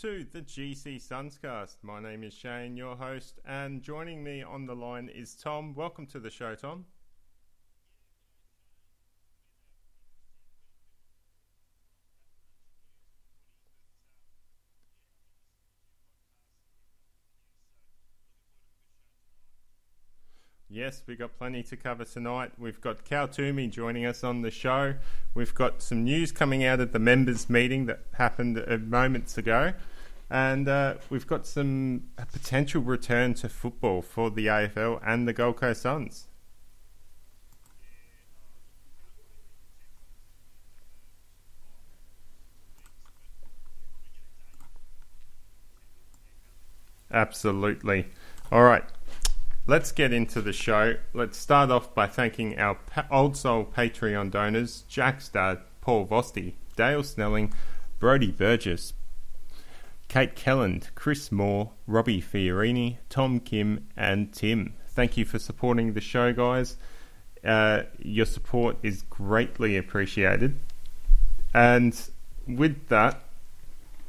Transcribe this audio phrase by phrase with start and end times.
[0.00, 1.76] to the GC Sunscast.
[1.82, 5.74] My name is Shane, your host, and joining me on the line is Tom.
[5.74, 6.86] Welcome to the show, Tom.
[20.72, 22.52] Yes, we've got plenty to cover tonight.
[22.56, 24.94] We've got Cal Twomey joining us on the show.
[25.34, 29.74] We've got some news coming out of the members' meeting that happened moments ago.
[30.30, 35.56] And uh, we've got some potential return to football for the AFL and the Gold
[35.56, 36.28] Coast Suns.
[47.12, 48.06] Absolutely.
[48.52, 48.84] All right.
[49.66, 50.94] Let's get into the show.
[51.12, 52.78] Let's start off by thanking our
[53.10, 57.52] old soul Patreon donors Jack Stad, Paul Vosti, Dale Snelling,
[57.98, 58.92] Brody Burgess,
[60.10, 64.74] Kate Kelland, Chris Moore, Robbie Fiorini, Tom Kim, and Tim.
[64.88, 66.76] Thank you for supporting the show, guys.
[67.44, 70.56] Uh, your support is greatly appreciated.
[71.54, 71.96] And
[72.44, 73.22] with that,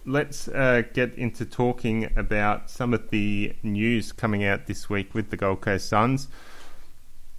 [0.04, 5.30] let's uh, get into talking about some of the news coming out this week with
[5.30, 6.30] the Gold Coast Suns.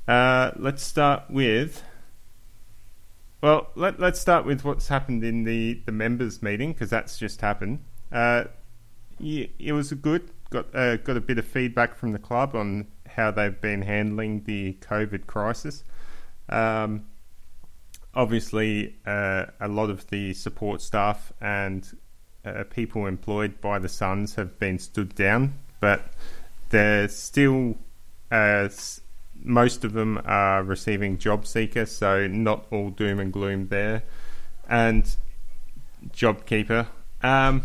[0.06, 1.82] Uh, let's start with.
[3.40, 7.40] Well, let, let's start with what's happened in the, the members' meeting because that's just
[7.40, 7.80] happened.
[8.12, 8.44] Uh,
[9.20, 10.30] it was good.
[10.50, 14.44] Got uh, got a bit of feedback from the club on how they've been handling
[14.44, 15.84] the COVID crisis.
[16.48, 17.06] Um,
[18.14, 21.88] obviously, uh, a lot of the support staff and
[22.44, 26.12] uh, people employed by the Suns have been stood down, but
[26.70, 27.76] they're still
[28.30, 28.68] uh,
[29.44, 34.02] most of them are receiving job seeker, so not all doom and gloom there,
[34.68, 35.16] and
[36.10, 36.86] JobKeeper,
[37.22, 37.64] um,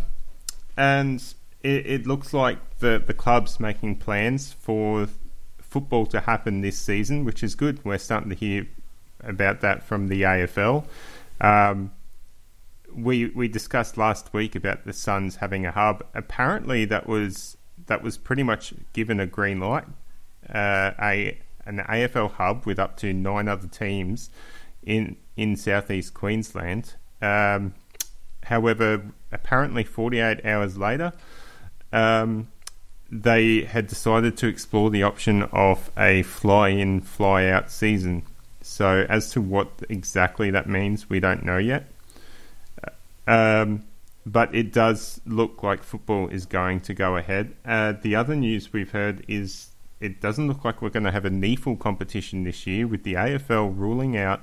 [0.78, 1.20] and
[1.62, 5.08] it, it looks like the the club's making plans for
[5.60, 7.84] football to happen this season, which is good.
[7.84, 8.66] We're starting to hear
[9.22, 10.86] about that from the AFL.
[11.40, 11.90] Um,
[12.94, 16.06] we we discussed last week about the Suns having a hub.
[16.14, 17.56] Apparently, that was
[17.86, 19.84] that was pretty much given a green light.
[20.48, 24.30] Uh, a an AFL hub with up to nine other teams
[24.84, 26.94] in in southeast Queensland.
[27.20, 27.74] Um,
[28.44, 29.02] however,
[29.32, 31.12] apparently, 48 hours later,
[31.92, 32.48] um,
[33.10, 38.22] they had decided to explore the option of a fly-in, fly-out season.
[38.60, 41.86] So, as to what exactly that means, we don't know yet.
[43.26, 43.84] Um,
[44.24, 47.54] but it does look like football is going to go ahead.
[47.64, 51.24] Uh, the other news we've heard is it doesn't look like we're going to have
[51.24, 54.42] a NEAFL competition this year, with the AFL ruling out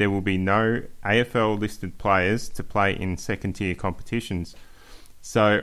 [0.00, 4.56] there will be no AFL listed players to play in second tier competitions.
[5.20, 5.60] So.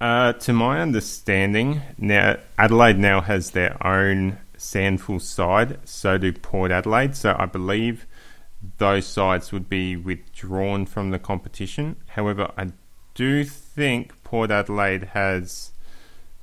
[0.00, 5.78] Uh, to my understanding, now Adelaide now has their own SANFL side.
[5.86, 7.14] So do Port Adelaide.
[7.14, 8.06] So I believe
[8.78, 11.96] those sides would be withdrawn from the competition.
[12.06, 12.68] However, I
[13.16, 15.72] do think Port Adelaide has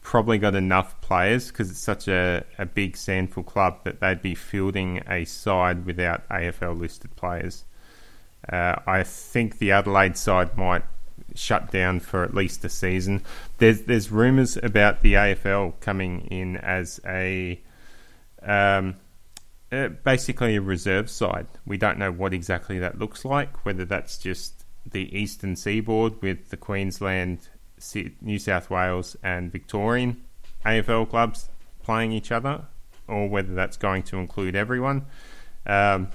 [0.01, 4.35] probably got enough players because it's such a, a big SANFL club that they'd be
[4.35, 7.63] fielding a side without AFL listed players.
[8.51, 10.83] Uh, I think the Adelaide side might
[11.35, 13.21] shut down for at least a season.
[13.59, 17.61] There's there's rumours about the AFL coming in as a
[18.41, 18.95] um,
[19.71, 21.47] uh, basically a reserve side.
[21.65, 23.63] We don't know what exactly that looks like.
[23.63, 27.47] Whether that's just the eastern seaboard with the Queensland,
[28.21, 30.23] New South Wales, and Victorian
[30.65, 31.49] AFL clubs
[31.83, 32.65] playing each other,
[33.07, 35.05] or whether that's going to include everyone.
[35.65, 36.09] Um,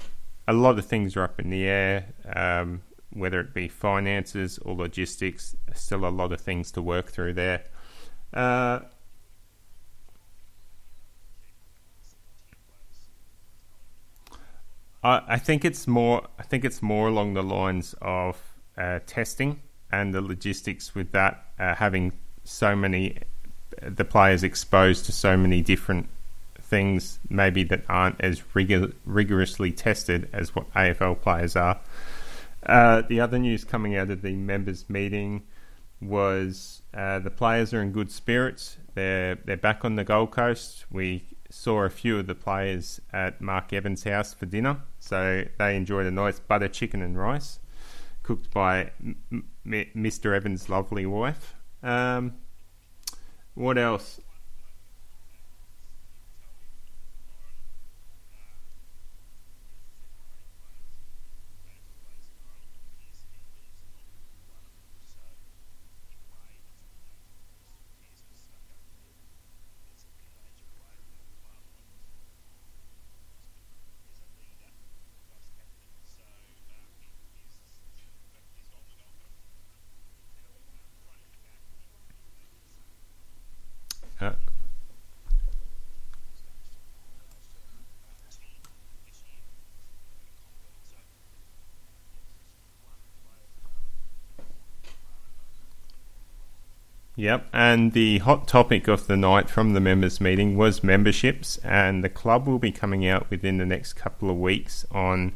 [0.47, 2.05] a lot of things are up in the air.
[2.33, 2.81] Um,
[3.11, 7.63] whether it be finances or logistics, still a lot of things to work through there.
[8.33, 8.79] Uh,
[15.03, 16.27] I, I think it's more.
[16.37, 18.48] I think it's more along the lines of
[18.79, 19.61] uh, testing
[19.91, 23.17] and the logistics with that, uh, having so many
[23.81, 26.07] the players exposed to so many different
[26.61, 31.79] things, maybe that aren't as rigor- rigorously tested as what AFL players are.
[32.65, 35.43] Uh, the other news coming out of the members' meeting
[36.01, 38.77] was uh, the players are in good spirits.
[38.95, 40.85] They're they're back on the Gold Coast.
[40.91, 45.75] We saw a few of the players at Mark Evans' house for dinner, so they
[45.75, 47.59] enjoyed a nice butter chicken and rice
[48.29, 50.35] cooked by M- M- Mr.
[50.35, 51.55] Evans' lovely wife.
[51.81, 52.35] Um,
[53.55, 54.21] what else?
[97.19, 102.01] Yep, and the hot topic of the night from the members' meeting was memberships, and
[102.01, 105.33] the club will be coming out within the next couple of weeks on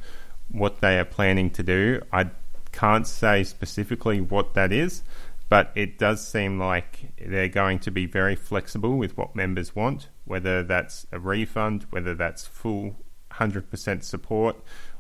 [0.48, 2.02] what they are planning to do.
[2.10, 2.30] I
[2.72, 5.02] can't say specifically what that is,
[5.50, 10.08] but it does seem like they're going to be very flexible with what members want,
[10.24, 12.96] whether that's a refund, whether that's full
[13.32, 14.56] 100% support,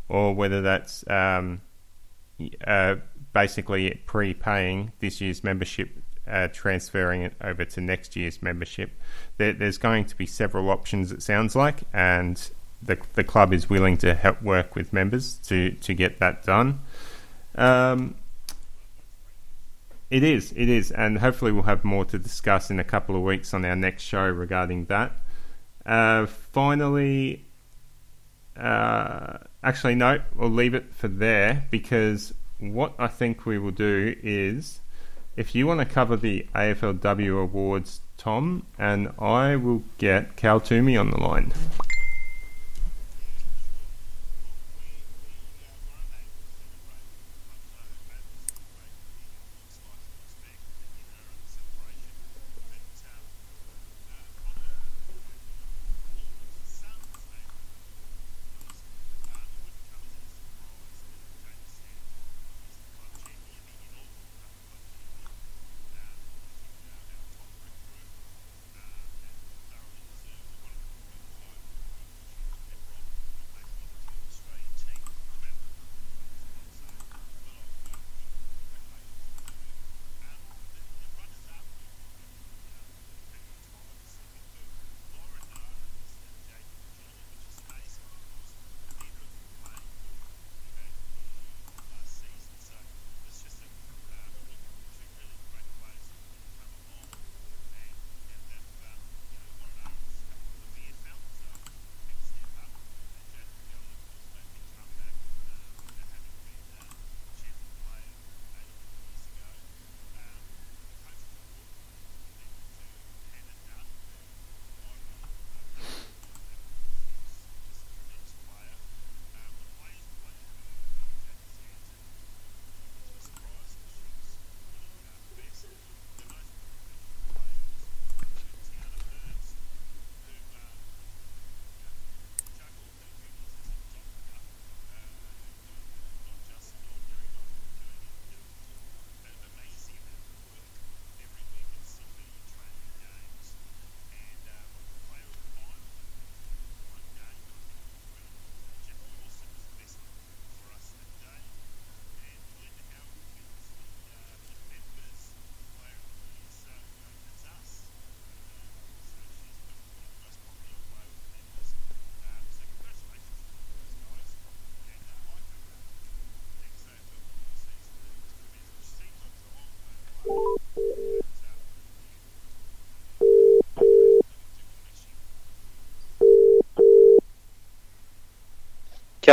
[0.09, 1.62] or whether that's um,
[2.68, 2.95] uh,
[3.31, 8.92] basically prepaying this year's membership uh, transferring it over to next year's membership.
[9.38, 12.50] There, there's going to be several options, it sounds like, and
[12.81, 16.80] the, the club is willing to help work with members to, to get that done.
[17.56, 18.16] Um,
[20.10, 23.24] it is, it is, and hopefully we'll have more to discuss in a couple of
[23.24, 25.12] weeks on our next show regarding that.
[25.86, 27.46] Uh, finally,
[28.56, 34.16] uh, actually, no, we'll leave it for there because what I think we will do
[34.22, 34.80] is
[35.35, 41.00] if you want to cover the AFLW awards, Tom, and I will get Cal Twomey
[41.00, 41.53] on the line.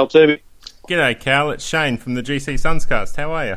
[0.01, 0.41] Cal Twomey.
[0.89, 1.51] G'day, Cal.
[1.51, 3.17] It's Shane from the GC Sunscast.
[3.17, 3.57] How are you?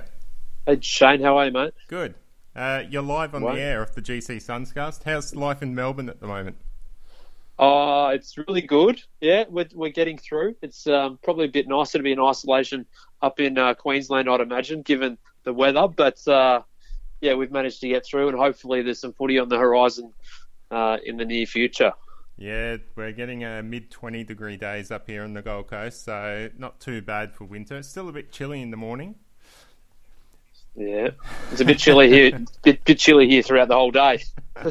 [0.65, 1.73] Hey, Shane, how are you, mate?
[1.88, 2.15] Good.
[2.53, 3.55] Uh, you're live on What?
[3.55, 5.03] the air of the GC Sunscast.
[5.05, 6.57] How's life in Melbourne at the moment?
[7.57, 9.01] Oh, it's really good.
[9.21, 10.55] Yeah, we're, we're getting through.
[10.62, 12.88] It's um, probably a bit nicer to be in isolation
[13.21, 15.88] up in uh, Queensland, I'd imagine, given the weather.
[15.88, 16.63] But uh,
[17.21, 20.12] yeah, we've managed to get through, and hopefully there's some footy on the horizon
[20.71, 21.93] uh, in the near future.
[22.37, 26.49] Yeah, we're getting a mid 20 degree days up here on the Gold Coast, so
[26.57, 27.77] not too bad for winter.
[27.77, 29.15] It's still a bit chilly in the morning.
[30.75, 31.11] Yeah,
[31.51, 32.39] it's a bit chilly here.
[32.63, 34.23] bit, bit chilly here throughout the whole day.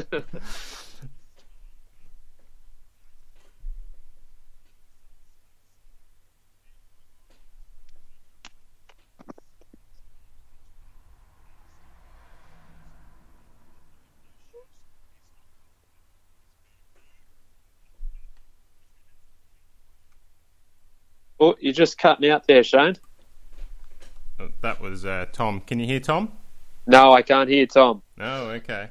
[21.43, 22.95] Oh, you're just cutting out there, Shane.
[24.39, 25.59] Oh, That was uh, Tom.
[25.59, 26.31] Can you hear Tom?
[26.87, 28.01] No, I can't hear Tom.
[28.17, 28.89] Oh, okay.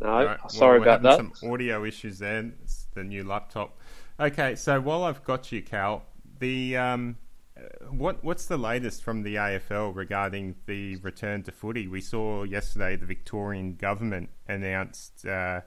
[0.00, 1.16] No, right, sorry well, about that.
[1.16, 2.52] Some audio issues there.
[2.62, 3.78] It's the new laptop.
[4.20, 6.04] Okay, so while I've got you, Cal,
[6.38, 7.16] the um,
[7.56, 11.88] uh, what what's the latest from the AFL regarding the return to footy?
[11.88, 15.62] We saw yesterday the Victorian government announced uh,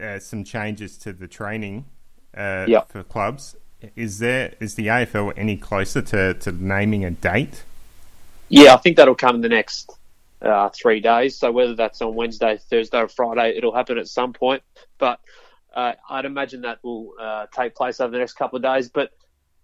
[0.00, 1.86] uh, some changes to the training
[2.36, 2.90] uh, Yep.
[2.90, 3.56] for clubs.
[3.96, 7.64] Is there is the AFL any closer to, to naming a date?
[8.48, 9.90] Yeah, I think that'll come in the next
[10.42, 11.36] uh, three days.
[11.36, 14.62] So whether that's on Wednesday, Thursday, or Friday, it'll happen at some point.
[14.98, 15.20] But
[15.74, 18.88] uh, I'd imagine that will uh, take place over the next couple of days.
[18.88, 19.10] But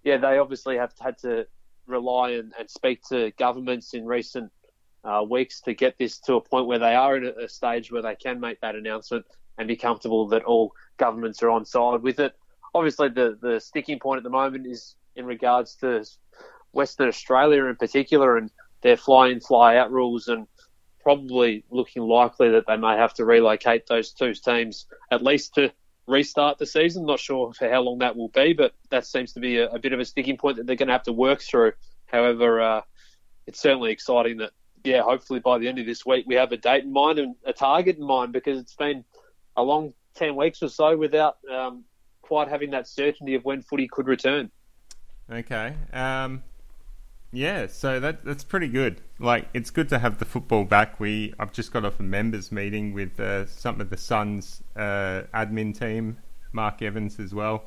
[0.04, 1.46] yeah, they obviously have had to
[1.86, 4.50] rely and, and speak to governments in recent
[5.04, 7.90] uh, weeks to get this to a point where they are in a, a stage
[7.90, 9.24] where they can make that announcement
[9.58, 12.34] and be comfortable that all governments are on side with it.
[12.78, 16.04] Obviously, the, the sticking point at the moment is in regards to
[16.70, 18.50] Western Australia in particular and
[18.82, 20.46] their fly in, fly out rules, and
[21.02, 25.72] probably looking likely that they may have to relocate those two teams at least to
[26.06, 27.04] restart the season.
[27.04, 29.80] Not sure for how long that will be, but that seems to be a, a
[29.80, 31.72] bit of a sticking point that they're going to have to work through.
[32.06, 32.82] However, uh,
[33.48, 34.52] it's certainly exciting that,
[34.84, 37.34] yeah, hopefully by the end of this week we have a date in mind and
[37.44, 39.04] a target in mind because it's been
[39.56, 41.84] a long 10 weeks or so without um,
[42.28, 44.50] quite having that certainty of when footy could return.
[45.32, 45.74] Okay.
[45.94, 46.42] Um,
[47.32, 49.00] yeah, so that that's pretty good.
[49.18, 51.00] Like, it's good to have the football back.
[51.00, 55.22] We I've just got off a members meeting with uh, some of the Suns uh,
[55.34, 56.18] admin team,
[56.52, 57.64] Mark Evans as well,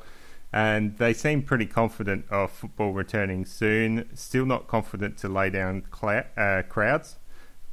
[0.52, 4.08] and they seem pretty confident of football returning soon.
[4.14, 7.16] Still not confident to lay down cla- uh, crowds.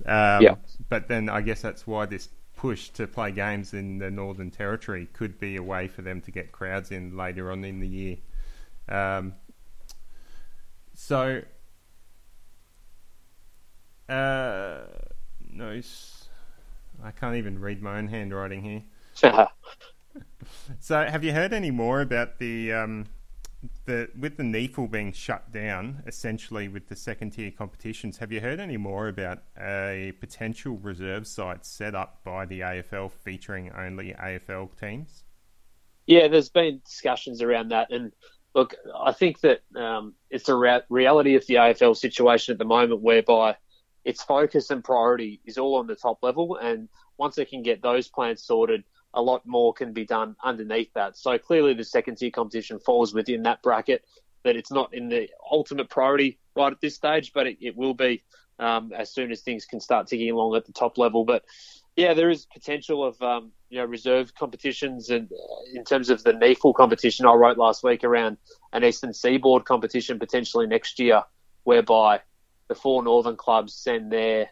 [0.05, 0.55] Um, Yeah.
[0.89, 5.07] But then I guess that's why this push to play games in the Northern Territory
[5.13, 8.17] could be a way for them to get crowds in later on in the year.
[8.89, 9.33] Um,
[10.93, 11.41] so,
[14.09, 14.79] uh,
[15.49, 15.81] no,
[17.01, 18.83] I can't even read my own handwriting here.
[20.79, 23.05] So, have you heard any more about the um,
[23.89, 28.19] the with the NEAFL being shut down, essentially with the second tier competitions?
[28.19, 33.11] Have you heard any more about a potential reserve site set up by the AFL
[33.11, 35.23] featuring only AFL teams?
[36.05, 38.11] Yeah, there's been discussions around that, and
[38.53, 42.65] look, I think that um, it's a rea- reality of the AFL situation at the
[42.65, 43.57] moment, whereby
[44.05, 47.81] its focus and priority is all on the top level, and once it can get
[47.81, 51.17] those plans sorted, a lot more can be done underneath that.
[51.17, 54.05] So clearly, the second tier competition falls within that bracket.
[54.43, 57.93] That it's not in the ultimate priority right at this stage, but it, it will
[57.93, 58.23] be
[58.57, 61.25] um, as soon as things can start ticking along at the top level.
[61.25, 61.43] But
[61.95, 66.23] yeah, there is potential of um, you know reserve competitions, and uh, in terms of
[66.23, 68.37] the NEAFL competition, I wrote last week around
[68.71, 71.23] an Eastern Seaboard competition potentially next year,
[71.63, 72.21] whereby
[72.69, 74.49] the four northern clubs send their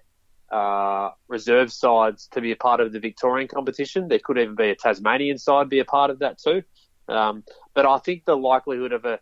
[0.51, 4.07] uh, reserve sides to be a part of the Victorian competition.
[4.07, 6.63] There could even be a Tasmanian side be a part of that too.
[7.07, 9.19] Um, but I think the likelihood of a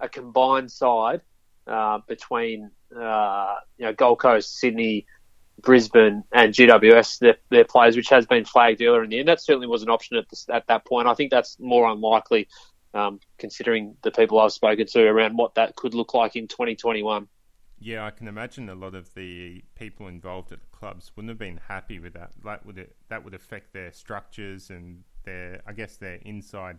[0.00, 1.22] a combined side
[1.66, 5.06] uh, between uh, you know Gold Coast, Sydney,
[5.60, 9.40] Brisbane, and GWS, their, their players, which has been flagged earlier in the end, that
[9.40, 11.06] certainly was an option at, this, at that point.
[11.06, 12.48] I think that's more unlikely,
[12.94, 17.28] um, considering the people I've spoken to around what that could look like in 2021.
[17.82, 21.38] Yeah, I can imagine a lot of the people involved at the clubs wouldn't have
[21.38, 22.32] been happy with that.
[22.44, 26.78] That would that would affect their structures and their, I guess, their inside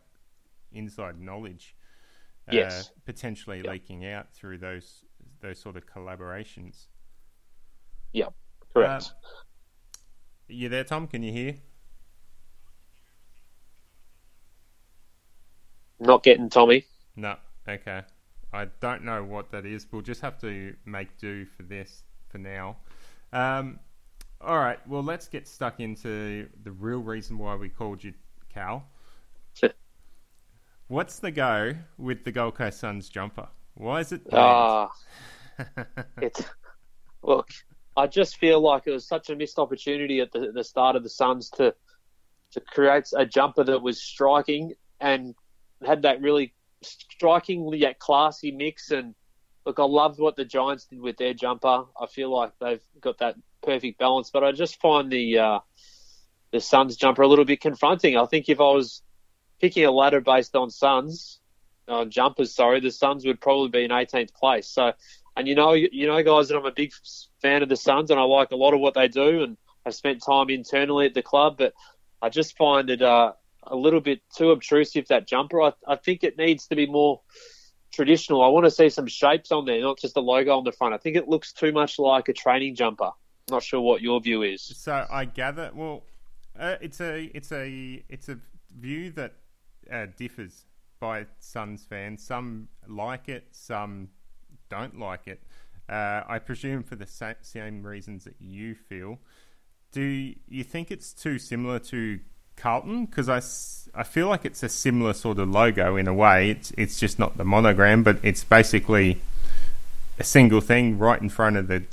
[0.71, 1.75] inside knowledge.
[2.47, 2.91] uh, Yes.
[3.05, 3.73] potentially Yep.
[3.73, 5.05] leaking out through those
[5.41, 6.87] those sort of collaborations.
[8.13, 8.33] Yep,
[8.73, 8.93] correct.
[8.97, 9.09] Uh,
[10.47, 11.07] you there, Tom?
[11.07, 11.57] Can you hear?
[15.99, 16.85] Not getting Tommy.
[17.15, 17.37] No.
[17.67, 18.03] Okay.
[18.53, 19.87] I don't know what that is.
[19.91, 22.77] We'll just have to make do for this for now.
[23.31, 23.79] Um,
[24.39, 24.79] all right.
[24.87, 28.13] Well, let's get stuck into the real reason why we called you
[28.53, 28.85] Cal.
[30.87, 33.47] What's the go with the Gold Coast Suns jumper?
[33.73, 34.21] Why is it?
[34.31, 34.91] Ah,
[36.21, 36.43] it's
[37.23, 37.49] look.
[37.95, 41.03] I just feel like it was such a missed opportunity at the, the start of
[41.03, 41.73] the Suns to
[42.51, 45.33] to create a jumper that was striking and
[45.83, 46.53] had that really
[46.85, 48.91] striking yet classy mix.
[48.91, 49.15] And
[49.65, 51.85] look, I loved what the Giants did with their jumper.
[51.99, 54.29] I feel like they've got that perfect balance.
[54.31, 55.59] But I just find the uh,
[56.51, 58.17] the Suns jumper a little bit confronting.
[58.17, 59.01] I think if I was
[59.59, 61.39] picking a ladder based on Suns
[61.87, 64.69] on jumpers, sorry, the Suns would probably be in 18th place.
[64.69, 64.93] So,
[65.35, 66.93] and you know, you know, guys, that I'm a big
[67.41, 69.95] fan of the Suns, and I like a lot of what they do, and I've
[69.95, 71.73] spent time internally at the club, but
[72.21, 73.33] I just find it uh,
[73.67, 75.61] a little bit too obtrusive that jumper.
[75.61, 77.21] I, I think it needs to be more
[77.91, 78.43] traditional.
[78.43, 80.93] I want to see some shapes on there, not just the logo on the front.
[80.93, 83.11] I think it looks too much like a training jumper.
[83.49, 84.61] Not sure what your view is.
[84.61, 86.03] So I gather, well,
[86.57, 88.37] uh, it's a it's a it's a
[88.77, 89.33] view that
[89.91, 90.65] uh, differs
[90.99, 92.25] by Suns fans.
[92.25, 94.09] Some like it, some
[94.69, 95.43] don't like it.
[95.89, 99.19] Uh, I presume for the sa- same reasons that you feel.
[99.91, 102.19] Do you think it's too similar to
[102.55, 103.05] Carlton?
[103.05, 103.41] Because I,
[103.99, 106.49] I feel like it's a similar sort of logo in a way.
[106.49, 109.21] It's it's just not the monogram, but it's basically
[110.19, 111.83] a single thing right in front of the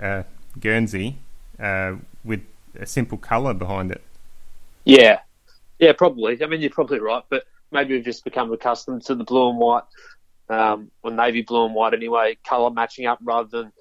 [0.00, 0.22] uh,
[0.58, 1.16] Guernsey
[1.58, 2.40] uh, with
[2.78, 4.02] a simple colour behind it.
[4.84, 5.20] Yeah,
[5.78, 6.42] yeah, probably.
[6.42, 9.58] I mean, you're probably right, but maybe we've just become accustomed to the blue and
[9.58, 9.84] white,
[10.48, 13.72] um, or navy blue and white anyway, colour matching up rather than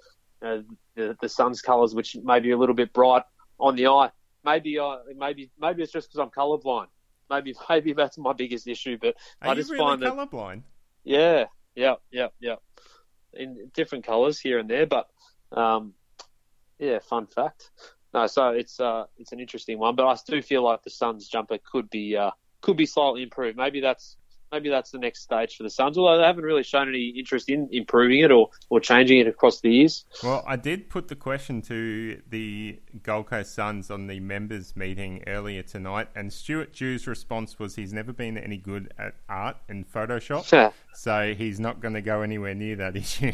[0.42, 0.58] uh,
[0.96, 3.24] the, the sun's colours, which may be a little bit bright
[3.60, 4.12] on the eye.
[4.44, 6.88] Maybe I maybe maybe it's just because I'm colorblind.
[7.30, 8.98] Maybe maybe that's my biggest issue.
[9.00, 10.64] But Are I just really find that colourblind?
[11.04, 11.46] yeah,
[11.76, 12.56] yeah, yeah, yeah,
[13.34, 14.86] in different colours here and there.
[14.86, 15.08] But
[15.52, 15.94] um,
[16.80, 17.72] yeah, fun fact.
[18.14, 21.28] No, so it's uh, it's an interesting one, but I do feel like the Suns
[21.28, 22.32] jumper could be uh,
[22.62, 23.58] could be slightly improved.
[23.58, 24.18] Maybe that's
[24.52, 25.98] maybe that's the next stage for the Suns.
[25.98, 29.62] Although they haven't really shown any interest in improving it or, or changing it across
[29.62, 30.06] the years.
[30.24, 35.24] Well, I did put the question to the Gold Coast Suns on the members meeting
[35.28, 39.92] earlier tonight, and Stuart Dew's response was he's never been any good at art and
[39.92, 43.34] Photoshop, so he's not going to go anywhere near that issue.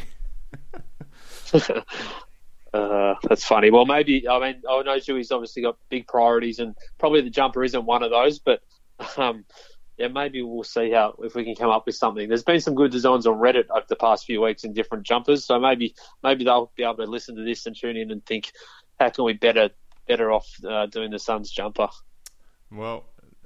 [2.74, 3.72] Uh, that's funny.
[3.72, 7.63] Well, maybe I mean I know Dewey's obviously got big priorities, and probably the jumper
[7.63, 8.39] isn't one of those.
[8.39, 8.62] But
[9.18, 9.46] um,
[9.98, 12.28] yeah, maybe we'll see how if we can come up with something.
[12.28, 15.46] There's been some good designs on Reddit over the past few weeks in different jumpers,
[15.46, 18.52] so maybe maybe they'll be able to listen to this and tune in and think,
[19.00, 19.70] how can we better
[20.08, 21.88] better off uh, doing the Suns jumper?
[22.72, 23.06] Well,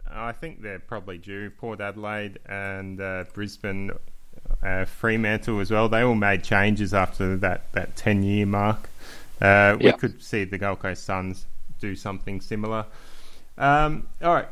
[0.09, 1.51] I think they're probably due.
[1.51, 3.91] Port Adelaide and uh, Brisbane,
[4.63, 5.87] uh, Fremantle as well.
[5.87, 8.89] They all made changes after that that ten year mark.
[9.41, 9.91] Uh, we Yeah.
[9.93, 11.45] could see the Gold Coast Suns
[11.79, 12.85] do something similar.
[13.57, 14.47] Um, all right.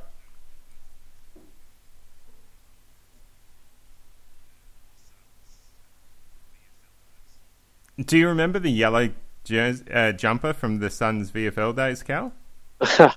[8.05, 9.09] Do you remember the yellow
[9.43, 12.33] jers- uh, jumper from the Suns VFL days, Cal?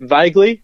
[0.00, 0.62] Vaguely,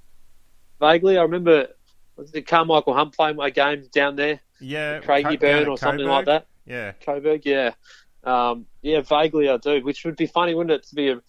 [0.79, 1.69] vaguely, I remember
[2.17, 6.05] was it Carmichael Hunt playing my game down there, Yeah, Craigie Co- Burn or something
[6.07, 6.09] Coburg.
[6.11, 6.47] like that.
[6.67, 7.73] Yeah, Coburg, yeah.
[8.25, 11.23] Um, yeah, vaguely I do, which would be funny, wouldn't it, to be a,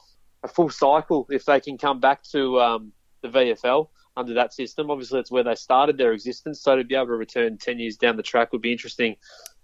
[0.44, 3.88] a full cycle if they can come back to um, the VFL
[4.18, 4.92] under that system.
[4.92, 7.96] Obviously, it's where they started their existence, so to be able to return 10 years
[7.96, 9.16] down the track would be interesting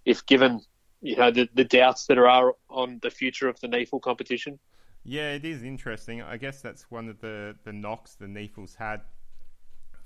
[0.06, 0.62] if given
[1.02, 4.60] you know the, the doubts that are on the future of the NEAFL competition.
[5.04, 6.22] yeah, it is interesting.
[6.22, 9.02] I guess that's one of the the knocks the Neefles had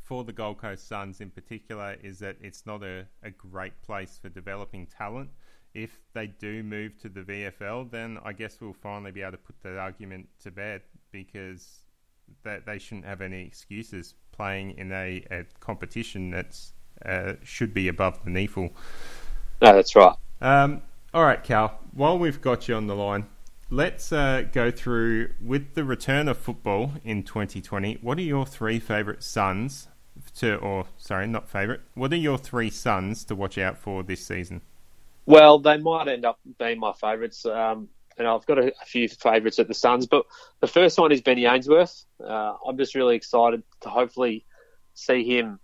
[0.03, 4.19] for the Gold Coast Suns in particular is that it's not a, a great place
[4.21, 5.29] for developing talent.
[5.73, 9.37] If they do move to the VFL, then I guess we'll finally be able to
[9.37, 11.79] put that argument to bed because
[12.43, 16.73] that they shouldn't have any excuses playing in a, a competition that's
[17.05, 18.71] uh, should be above the NEAFL.
[19.61, 20.15] No, that's right.
[20.43, 20.81] Um,
[21.13, 21.79] all right, Cal.
[21.93, 23.27] While we've got you on the line,
[23.69, 27.99] let's uh, go through with the return of football in 2020.
[28.01, 29.87] What are your three favourite Suns
[30.39, 31.79] to, or sorry, not favourite?
[31.93, 34.61] What are your three Suns to watch out for this season?
[35.25, 37.45] Well, they might end up being my favourites.
[37.45, 40.25] Um, and I've got a, a few favourites at the Suns, but
[40.59, 42.03] the first one is Benny Ainsworth.
[42.21, 44.45] Uh, I'm just really excited to hopefully
[44.93, 45.61] see him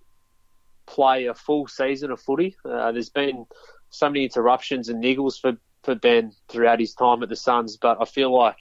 [0.85, 2.55] play a full season of footy.
[2.63, 3.45] Uh, there's been
[3.89, 7.97] so many interruptions and niggles for, for Ben throughout his time at the Suns, but
[8.01, 8.59] I feel like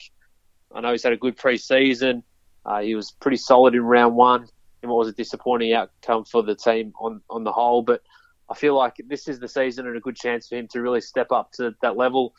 [0.73, 2.23] I know he's had a good pre-season.
[2.65, 4.47] Uh, he was pretty solid in round one,
[4.81, 7.81] and what was a disappointing outcome for the team on, on the whole.
[7.81, 8.01] But
[8.49, 11.01] I feel like this is the season and a good chance for him to really
[11.01, 12.33] step up to that level.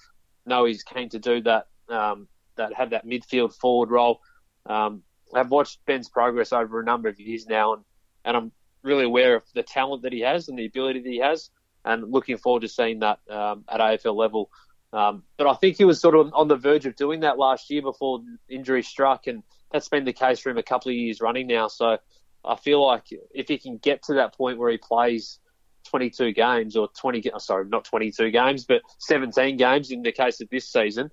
[0.46, 4.20] Know he's keen to do that, um, that have that midfield forward role.
[4.66, 5.02] Um,
[5.34, 7.84] I've watched Ben's progress over a number of years now, and,
[8.24, 11.18] and I'm really aware of the talent that he has and the ability that he
[11.18, 11.50] has,
[11.84, 14.50] and looking forward to seeing that um, at AFL level.
[14.92, 17.70] Um, but I think he was sort of on the verge of doing that last
[17.70, 21.20] year before injury struck, and that's been the case for him a couple of years
[21.20, 21.68] running now.
[21.68, 21.98] So
[22.44, 25.38] I feel like if he can get to that point where he plays
[25.84, 30.48] 22 games or 20, sorry, not 22 games, but 17 games in the case of
[30.50, 31.10] this season,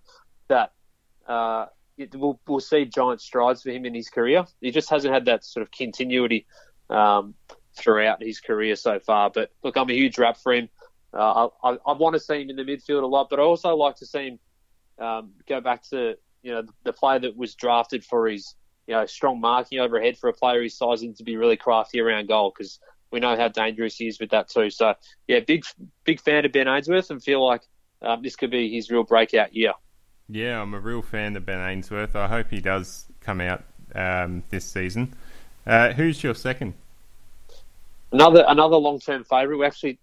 [0.48, 0.74] that
[1.28, 4.46] uh, it, we'll, we'll see giant strides for him in his career.
[4.62, 6.46] He just hasn't had that sort of continuity
[6.90, 7.36] um,
[7.78, 9.30] throughout his career so far.
[9.30, 10.70] But look, I'm a huge rap for him.
[11.14, 13.44] Uh, I, I, I, want to see him in the midfield a lot, but I
[13.44, 14.40] also like to see him
[15.00, 18.56] um, go back to you know the, the player that was drafted for his
[18.88, 22.00] you know strong marking overhead for a player his size and to be really crafty
[22.02, 22.80] around goal because
[23.12, 24.70] we know how dangerous he is with that too.
[24.70, 24.96] So
[25.28, 25.64] yeah, big
[26.04, 27.62] big fan of Ben Ainsworth and feel like
[28.02, 29.74] um, this could be his real breakout year.
[30.30, 32.16] Yeah, I'm a real fan of Ben Ainsworth.
[32.16, 33.64] I hope he does come out
[33.96, 35.16] um, this season.
[35.66, 36.74] Uh, who's your second?
[38.12, 39.58] Another another long term favourite.
[39.58, 39.98] We actually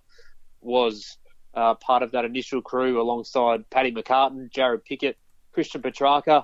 [0.61, 1.17] was
[1.53, 5.17] uh, part of that initial crew alongside Paddy McCartan, Jarrod Pickett,
[5.53, 6.43] Christian Petracca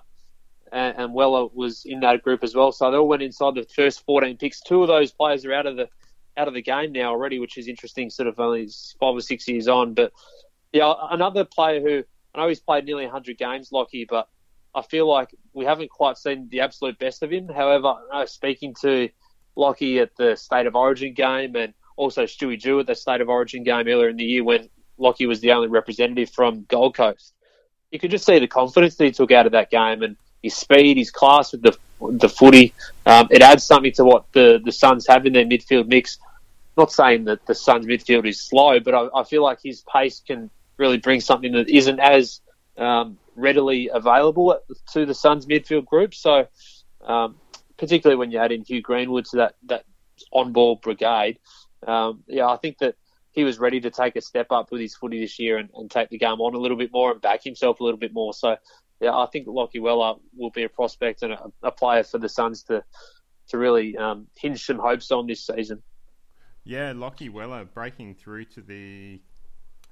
[0.73, 2.71] and, and Weller was in that group as well.
[2.71, 4.61] So they all went inside the first 14 picks.
[4.61, 5.87] Two of those players are out of the
[6.37, 8.09] out of the game now already, which is interesting.
[8.09, 8.69] Sort of only
[8.99, 10.11] five or six years on, but
[10.71, 14.27] yeah, another player who I know he's played nearly 100 games, Lachie, but
[14.73, 17.47] I feel like we haven't quite seen the absolute best of him.
[17.47, 19.09] However, speaking to
[19.55, 23.29] Lachie at the State of Origin game and also Stewie Dew at the State of
[23.29, 24.69] Origin game earlier in the year when
[24.99, 27.33] Lachie was the only representative from Gold Coast,
[27.91, 30.01] you could just see the confidence that he took out of that game.
[30.01, 31.77] And his speed, his class with the
[32.11, 32.73] the footy.
[33.05, 36.19] Um, it adds something to what the the Suns have in their midfield mix.
[36.75, 40.21] Not saying that the Suns midfield is slow, but I, I feel like his pace
[40.25, 42.41] can really bring something that isn't as
[42.77, 44.59] um, readily available
[44.93, 46.15] to the Suns midfield group.
[46.15, 46.47] So,
[47.05, 47.35] um,
[47.77, 49.85] particularly when you add in Hugh Greenwood to that that
[50.31, 51.39] on ball brigade,
[51.85, 52.95] um, yeah, I think that
[53.31, 55.89] he was ready to take a step up with his footy this year and, and,
[55.89, 58.31] take the game on a little bit more and back himself a little bit more.
[58.31, 58.55] So
[59.03, 62.29] yeah, I think Lachie Weller will be a prospect and a, a player for the
[62.29, 62.83] Suns to
[63.49, 65.83] to really um, hinge some hopes on this season.
[66.63, 69.21] Yeah, Lachie Weller breaking through to the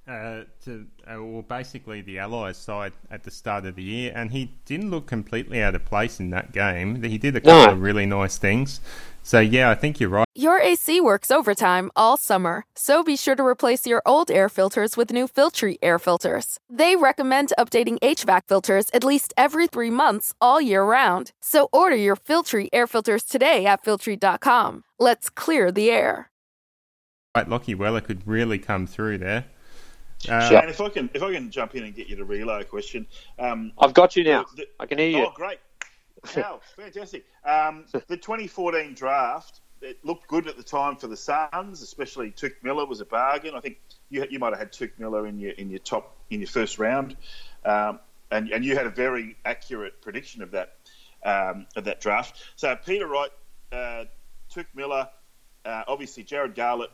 [0.08, 4.32] uh, to uh, well, basically the Allies side at the start of the year, and
[4.32, 7.04] he didn't look completely out of place in that game.
[7.04, 7.72] He did a couple no.
[7.72, 8.82] of really nice things.
[9.24, 10.26] So yeah, I think you're right.
[10.34, 14.98] Your AC works overtime all summer, so be sure to replace your old air filters
[14.98, 16.58] with new Filtry air filters.
[16.70, 21.32] They recommend updating HVAC filters at least every three months all year round.
[21.42, 24.84] So order your Filtry air filters today at Filtry.com.
[25.00, 26.32] Let's clear the air.
[27.36, 29.46] Right, Lachie Weller could really come through there.
[30.30, 32.62] Uh, Shane, if I can, if I can jump in and get you to relay
[32.62, 33.08] a question,
[33.40, 34.46] um, I've got you now.
[34.56, 35.26] The, I can hear you.
[35.26, 35.60] Oh, great!
[36.36, 37.26] Wow, fantastic.
[37.44, 42.54] Um, the 2014 draft, it looked good at the time for the Suns, especially Touk
[42.62, 43.56] Miller was a bargain.
[43.56, 43.80] I think
[44.10, 46.78] you you might have had Touk Miller in your in your top in your first
[46.78, 47.16] round,
[47.66, 50.76] um, and and you had a very accurate prediction of that
[51.24, 52.40] um, of that draft.
[52.56, 53.32] So Peter Wright,
[53.72, 54.06] uh,
[54.54, 55.10] Touk Miller,
[55.66, 56.92] uh, obviously Jarrod Garlett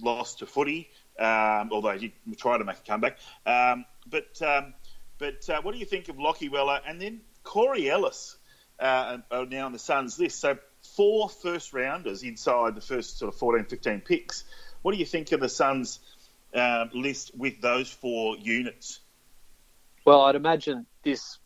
[0.00, 0.88] lost to footy
[1.20, 3.18] um, although he tried to make a comeback.
[3.46, 4.74] Um, but um,
[5.18, 8.38] but uh, what do you think of Lachie Weller and then Corey Ellis
[8.80, 10.40] uh, are now on the Suns list?
[10.40, 10.58] So
[10.96, 14.44] four first rounders inside the first sort of 14, 15 picks.
[14.82, 16.00] What do you think of the Suns
[16.54, 19.00] um, list with those four units?
[20.06, 21.38] Well, I'd imagine this.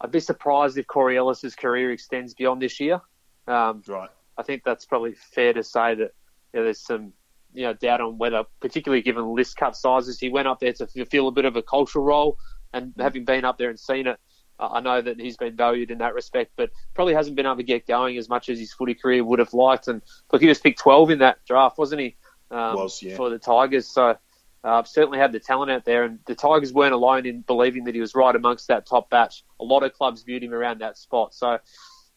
[0.00, 3.00] I'd be surprised if Corey Ellis's career extends beyond this year.
[3.46, 4.10] Um, right.
[4.36, 6.12] I think that's probably fair to say that
[6.52, 7.12] you know, there's some
[7.56, 10.86] you know doubt on whether, particularly given list cut sizes, he went up there to
[10.86, 12.38] fulfil a bit of a cultural role.
[12.72, 14.20] And having been up there and seen it,
[14.58, 17.62] I know that he's been valued in that respect, but probably hasn't been able to
[17.62, 19.88] get going as much as his footy career would have liked.
[19.88, 22.16] And look, he was picked 12 in that draft, wasn't he?
[22.50, 23.16] Um, was yeah.
[23.16, 24.16] For the Tigers, so
[24.62, 27.94] uh, certainly had the talent out there, and the Tigers weren't alone in believing that
[27.94, 29.44] he was right amongst that top batch.
[29.60, 31.34] A lot of clubs viewed him around that spot.
[31.34, 31.58] So,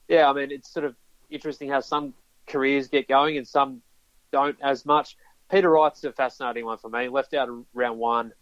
[0.07, 0.95] yeah, I mean, it's sort of
[1.29, 2.13] interesting how some
[2.47, 3.81] careers get going and some
[4.31, 5.17] don't as much.
[5.49, 7.09] Peter Wright's a fascinating one for me.
[7.09, 8.33] Left out of round one.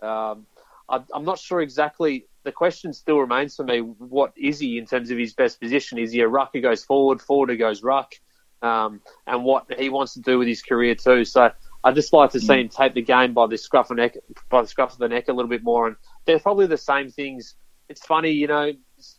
[0.00, 0.46] Um,
[0.88, 2.26] I, am not sure exactly.
[2.44, 5.98] The question still remains for me: What is he in terms of his best position?
[5.98, 8.14] Is he a ruck who goes forward, forward who goes ruck,
[8.62, 11.24] um, and what he wants to do with his career too?
[11.24, 11.50] So
[11.84, 14.16] I'd just like to see him take the game by the scruff of neck,
[14.48, 15.88] by the scruff of the neck a little bit more.
[15.88, 15.96] And
[16.26, 17.56] they're probably the same things.
[17.88, 18.72] It's funny, you know,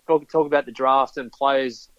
[0.08, 1.90] talk, talk about the draft and players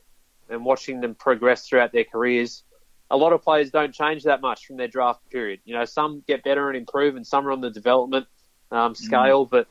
[0.49, 2.65] and watching them progress throughout their careers
[3.11, 5.61] a lot of players don't change that much from their draft period.
[5.65, 8.27] You know, some get better and improve, and some are on the development
[8.71, 9.47] um, scale.
[9.47, 9.51] Mm.
[9.51, 9.69] But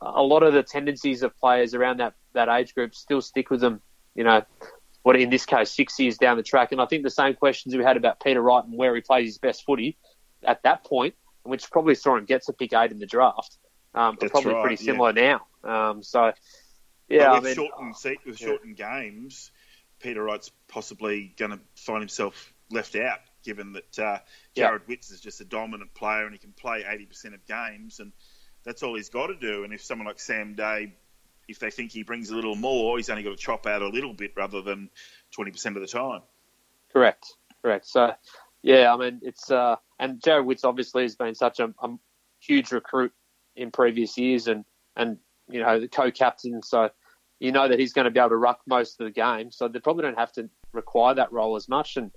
[0.00, 3.60] a lot of the tendencies of players around that that age group still stick with
[3.60, 3.80] them.
[4.14, 4.42] You know,
[5.02, 6.72] what in this case six years down the track.
[6.72, 9.26] And I think the same questions we had about Peter Wright and where he plays
[9.26, 9.96] his best footy
[10.44, 13.56] at that point, which probably saw him get to pick eight in the draft,
[13.94, 15.38] um, are probably right, pretty similar yeah.
[15.64, 15.90] now.
[15.90, 16.32] Um, so
[17.08, 19.00] yeah, with I mean, shortened, with shortened yeah.
[19.00, 19.50] games,
[20.00, 24.18] Peter Wright's possibly going to find himself left out, given that uh,
[24.56, 28.12] Jarrod Witts is just a dominant player and he can play 80% of games, and
[28.64, 29.64] that's all he's got to do.
[29.64, 30.94] And if someone like Sam Day,
[31.48, 33.88] if they think he brings a little more, he's only got to chop out a
[33.88, 34.90] little bit rather than
[35.36, 36.22] 20% of the time.
[36.92, 37.86] Correct, correct.
[37.86, 38.12] So,
[38.62, 41.88] yeah, I mean, it's uh, and Jarrod Witts obviously has been such a, a
[42.40, 43.12] huge recruit
[43.56, 44.64] in previous years, and
[44.96, 46.90] and you know the co-captain, so
[47.38, 49.50] you know that he's going to be able to ruck most of the game.
[49.50, 51.96] So they probably don't have to require that role as much.
[51.96, 52.10] And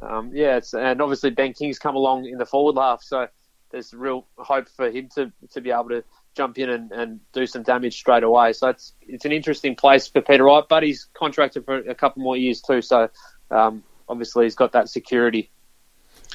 [0.00, 3.28] um, yeah, it's, and obviously Ben King's come along in the forward half, so
[3.70, 7.46] there's real hope for him to, to be able to jump in and, and do
[7.46, 8.52] some damage straight away.
[8.52, 12.22] So it's it's an interesting place for Peter Wright, but he's contracted for a couple
[12.22, 12.80] more years too.
[12.80, 13.10] So
[13.50, 15.50] um, obviously he's got that security.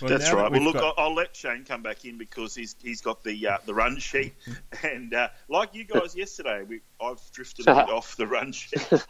[0.02, 0.52] Well, That's right.
[0.52, 0.95] That well, look, got...
[0.97, 3.97] I'll, I'll, let Shane come back in because he's he's got the uh, the run
[3.99, 4.34] sheet,
[4.84, 9.06] and uh, like you guys yesterday, we, I've drifted a bit off the run sheet.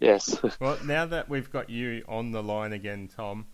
[0.00, 0.36] yes.
[0.60, 3.46] Well, now that we've got you on the line again, Tom,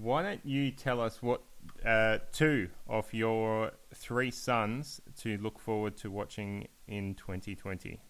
[0.00, 1.42] why don't you tell us what
[1.84, 8.00] uh, two of your three Suns to look forward to watching in 2020?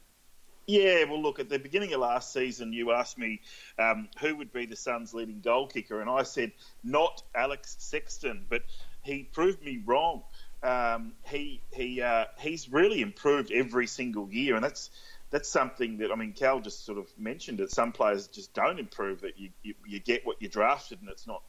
[0.66, 3.40] Yeah, well, look, at the beginning of last season, you asked me
[3.79, 6.53] um, who would be the Suns' leading goal kicker, and I said
[6.85, 8.62] not Alex Sexton, but
[9.03, 10.22] he proved me wrong.
[10.62, 14.90] Um, he he uh, he's really improved every single year, and that's
[15.31, 17.72] that's something that I mean, Cal just sort of mentioned it.
[17.72, 21.26] Some players just don't improve; that you, you, you get what you drafted, and it's
[21.26, 21.42] not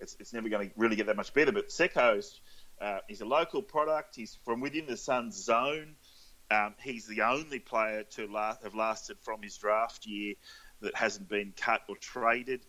[0.00, 1.52] it's, it's never going to really get that much better.
[1.52, 2.40] But Seko's
[2.80, 4.14] uh, he's a local product.
[4.16, 5.96] He's from within the Suns zone.
[6.50, 10.34] Um, he's the only player to last, have lasted from his draft year
[10.80, 12.64] that hasn't been cut or traded.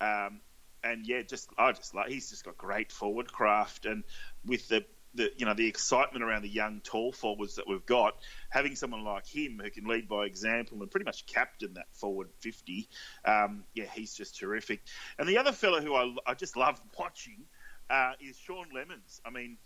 [0.00, 0.40] Um,
[0.82, 4.02] and yeah, just I just like he's just got great forward craft, and
[4.46, 8.14] with the the you know the excitement around the young tall forwards that we've got,
[8.48, 12.28] having someone like him who can lead by example and pretty much captain that forward
[12.40, 12.88] fifty,
[13.24, 14.80] um, yeah, he's just terrific.
[15.18, 17.44] And the other fellow who I, I just love watching
[17.88, 19.20] uh, is Sean Lemmens.
[19.24, 19.58] I mean,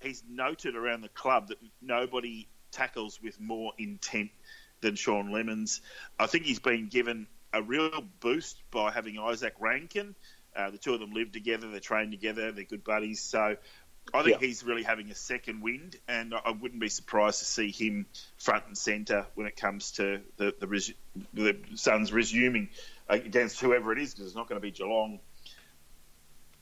[0.00, 4.30] he's noted around the club that nobody tackles with more intent
[4.80, 5.80] than Sean Lemmens.
[6.18, 10.14] I think he's been given a real boost by having Izak Rankine.
[10.54, 13.20] Uh, the two of them live together, they train together, they're good buddies.
[13.20, 13.56] So
[14.14, 17.70] I think he's really having a second wind, and I wouldn't be surprised to see
[17.70, 18.06] him
[18.38, 20.92] front and centre when it comes to the the, res-
[21.34, 22.68] the Suns resuming
[23.08, 25.18] against whoever it is, because it's not going to be Geelong.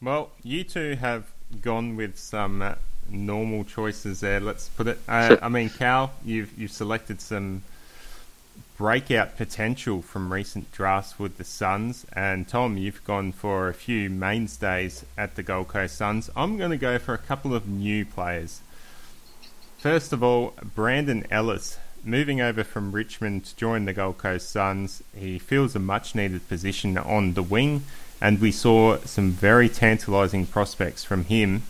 [0.00, 1.30] Well, you two have
[1.60, 2.74] gone with some uh,
[3.08, 4.40] normal choices there.
[4.40, 4.98] Let's put it.
[5.08, 7.62] Uh, I mean, Cal, you've you've selected some
[8.76, 14.10] breakout potential from recent drafts with the Suns, and Tom, you've gone for a few
[14.10, 16.28] mainstays at the Gold Coast Suns.
[16.34, 18.60] I'm going to go for a couple of new players.
[19.78, 21.78] First of all, Brandon Ellis.
[22.06, 26.46] Moving over from Richmond to join the Gold Coast Suns, he fills a much needed
[26.48, 27.84] position on the wing,
[28.20, 31.62] and we saw some very tantalising prospects from him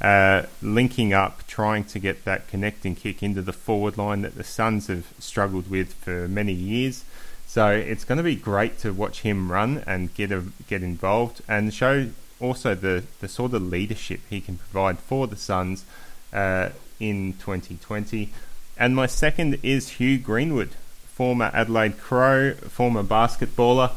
[0.00, 4.44] uh, linking up, trying to get that connecting kick into the forward line that the
[4.44, 7.04] Suns have struggled with for many years.
[7.46, 11.42] So it's going to be great to watch him run and get a, get involved
[11.48, 12.08] and show
[12.40, 15.84] also the, the sort of leadership he can provide for the Suns
[16.32, 18.30] uh, in 2020.
[18.78, 20.70] And my second is Hugh Greenwood,
[21.06, 23.92] former Adelaide Crow, former basketballer.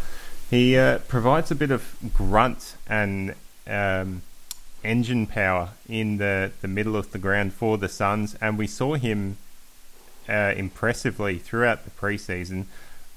[0.50, 3.36] He uh, provides a bit of grunt and
[3.66, 4.24] um,
[4.84, 8.96] engine power in the, the middle of the ground for the Suns, and we saw
[8.96, 9.38] him
[10.30, 12.66] uh, impressively throughout the preseason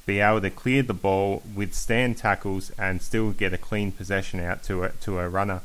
[0.06, 4.62] be able to clear the ball, withstand tackles, and still get a clean possession out
[4.62, 5.60] to a, to a runner.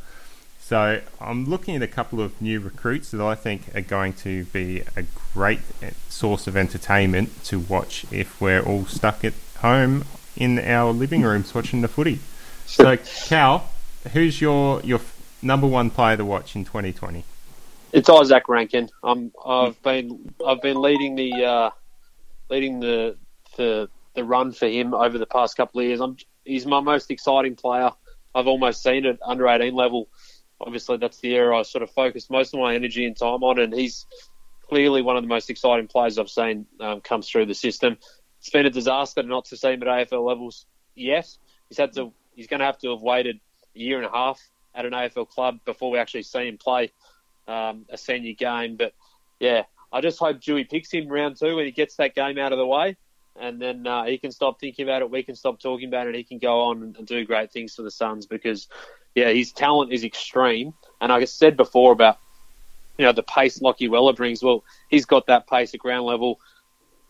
[0.60, 4.46] So I'm looking at a couple of new recruits that I think are going to
[4.46, 5.60] be a great
[6.10, 11.54] source of entertainment to watch if we're all stuck at home in our living rooms
[11.54, 12.20] watching the footy.
[12.66, 13.70] So, Cal,
[14.14, 15.00] who's your your
[15.42, 17.24] number one player to watch in 2020?
[17.92, 18.90] It's Izak Rankine.
[19.04, 21.70] I'm, I've been I've been leading the uh,
[22.50, 23.18] leading the,
[23.58, 26.00] the the run for him over the past couple of years.
[26.00, 27.92] I'm, he's my most exciting player
[28.34, 30.08] I've almost seen at under 18 level.
[30.60, 33.60] Obviously, that's the area I sort of focused most of my energy and time on,
[33.60, 34.06] and he's
[34.70, 37.98] clearly one of the most exciting players I've seen um, come through the system.
[38.40, 41.28] It's been a disaster not to see him at AFL levels yet.
[41.68, 42.14] He's had to.
[42.36, 43.40] He's going to have to have waited
[43.76, 44.40] a year and a half
[44.74, 46.92] at an AFL club before we actually see him play
[47.48, 48.76] um, a senior game.
[48.76, 48.94] But
[49.40, 52.52] yeah, I just hope Dewey picks him round two when he gets that game out
[52.52, 52.96] of the way.
[53.40, 55.10] And then uh, he can stop thinking about it.
[55.10, 56.16] We can stop talking about it.
[56.16, 58.68] He can go on and, do great things for the Suns because,
[59.16, 60.74] yeah, his talent is extreme.
[61.00, 62.20] And like I said before about,
[62.98, 64.44] you know, the pace Lachie Weller brings.
[64.44, 66.40] Well, he's got that pace at ground level.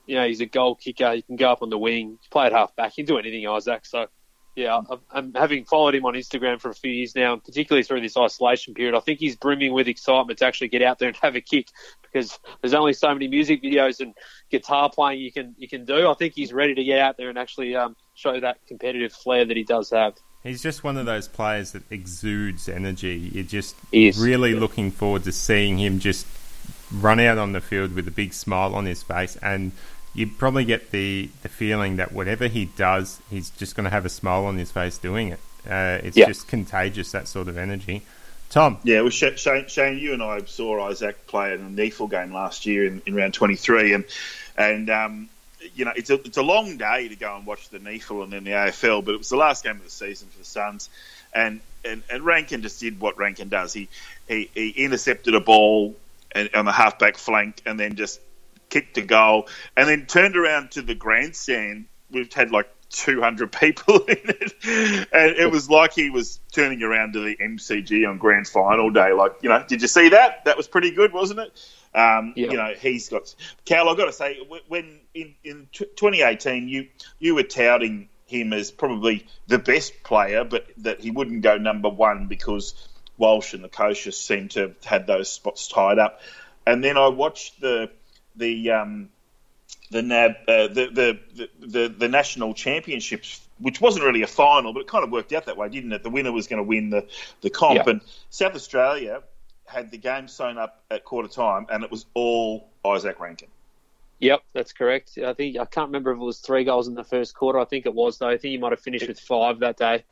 [0.06, 1.14] You know, he's a goal kicker.
[1.14, 2.94] He can go up on the wing, play at half back.
[2.94, 3.86] He can do anything, Izak.
[3.86, 4.08] So
[4.56, 8.02] yeah, I'm having followed him on Instagram for a few years now, and particularly through
[8.02, 8.96] this isolation period.
[8.96, 11.70] I think he's brimming with excitement to actually get out there and have a kick
[12.02, 14.14] because there's only so many music videos and
[14.50, 16.10] guitar playing you can you can do.
[16.10, 19.46] I think he's ready to get out there and actually um, show that competitive flair
[19.46, 20.16] that he does have.
[20.44, 23.32] He's just one of those players that exudes energy.
[23.34, 26.28] You're just really looking forward to seeing him just
[26.92, 29.72] run out on the field with a big smile on his face and
[30.14, 34.06] you probably get the, the feeling that whatever he does, he's just going to have
[34.06, 35.40] a smile on his face doing it.
[35.70, 36.26] Uh, it's yeah.
[36.26, 38.02] just contagious, that sort of energy.
[38.50, 38.80] Tom.
[38.84, 42.66] Yeah, well, Shane, Shane, you and I saw Izak play in a NEAFL game last
[42.66, 44.06] year in, in round 23, and
[44.58, 45.30] and um,
[45.74, 48.34] you know it's a it's a long day to go and watch the NEAFL and
[48.34, 50.90] then the AFL, but it was the last game of the season for the Suns,
[51.34, 53.72] and and, and Rankine just did what Rankine does.
[53.72, 53.88] He
[54.28, 55.96] he, he intercepted a ball
[56.54, 58.20] on the halfback flank and then just
[58.72, 61.86] kicked a goal, and then turned around to the grandstand.
[62.10, 64.54] We've had like 200 people in it,
[65.14, 69.14] and it was like he was turning around to the MCG on grand final day.
[69.14, 70.46] Like, you know, did you see that?
[70.46, 71.52] That was pretty good, wasn't it?
[71.94, 72.52] Um, yeah.
[72.52, 73.34] You know, he's got
[73.66, 73.90] Cal.
[73.90, 76.88] I've got to say, when in, in 2018, you
[77.20, 81.90] you were touting him as probably the best player, but that he wouldn't go number
[81.90, 86.22] one because Walsh and the coaches seemed to have had those spots tied up.
[86.66, 87.92] And then I watched the
[88.36, 89.10] the um,
[89.90, 94.82] the NAB uh, the, the, the the national championships, which wasn't really a final, but
[94.82, 96.04] it kind of worked out that way, didn't it?
[96.04, 97.08] The winner was going to win the
[97.42, 97.90] the comp, yeah.
[97.90, 99.24] and South Australia
[99.66, 103.50] had the game sewn up at quarter time, and it was all Izak Rankine.
[104.20, 105.18] Yep, that's correct.
[105.18, 107.60] I think I can't remember if it was three goals in the first quarter.
[107.60, 108.30] I think it was though.
[108.30, 110.04] I think he might have finished with five that day.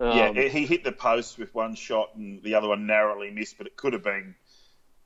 [0.00, 3.58] Um, yeah, he hit the post with one shot, and the other one narrowly missed,
[3.58, 4.36] but it could have been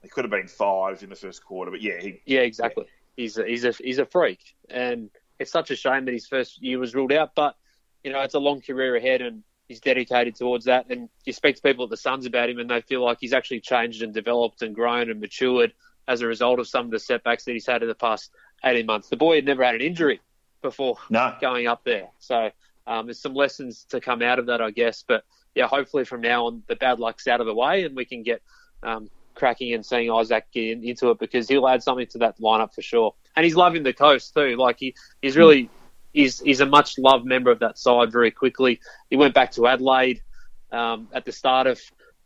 [0.03, 2.85] it could have been five in the first quarter, but yeah, he, yeah, exactly.
[2.87, 2.93] Yeah.
[3.17, 6.63] He's a, he's a he's a freak, and it's such a shame that his first
[6.63, 7.35] year was ruled out.
[7.35, 7.57] But
[8.03, 10.87] you know, it's a long career ahead, and he's dedicated towards that.
[10.91, 13.33] And you speak to people at the Suns about him, and they feel like he's
[13.33, 15.73] actually changed and developed and grown and matured
[16.09, 18.33] as a result of some of the setbacks that he's had in the past
[18.65, 19.09] 18 months.
[19.09, 20.21] The boy had never had an injury
[20.63, 21.37] before no.
[21.41, 22.51] going up there, so
[22.87, 25.05] um, there's some lessons to come out of that, I guess.
[25.07, 28.05] But yeah, hopefully from now on, the bad luck's out of the way, and we
[28.05, 28.43] can get
[28.83, 32.75] um, cracking and seeing Izak get into it because he'll add something to that lineup
[32.75, 33.15] for sure.
[33.37, 34.57] And he's loving the coast too.
[34.57, 35.71] Like he, he's really
[36.13, 38.81] he's he's a much loved member of that side very quickly.
[39.11, 40.23] He went back to Adelaide
[40.71, 41.81] um, at the start of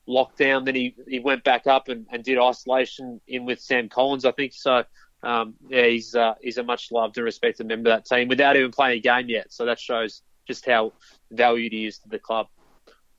[0.08, 0.64] lockdown.
[0.64, 4.32] Then he, he went back up and, and did isolation in with Sam Collins, I
[4.32, 4.52] think.
[4.54, 4.84] So
[5.22, 8.56] um, yeah, he's uh, he's a much loved and respected member of that team without
[8.56, 9.52] even playing a game yet.
[9.52, 10.92] So that shows just how
[11.30, 12.46] valued he is to the club.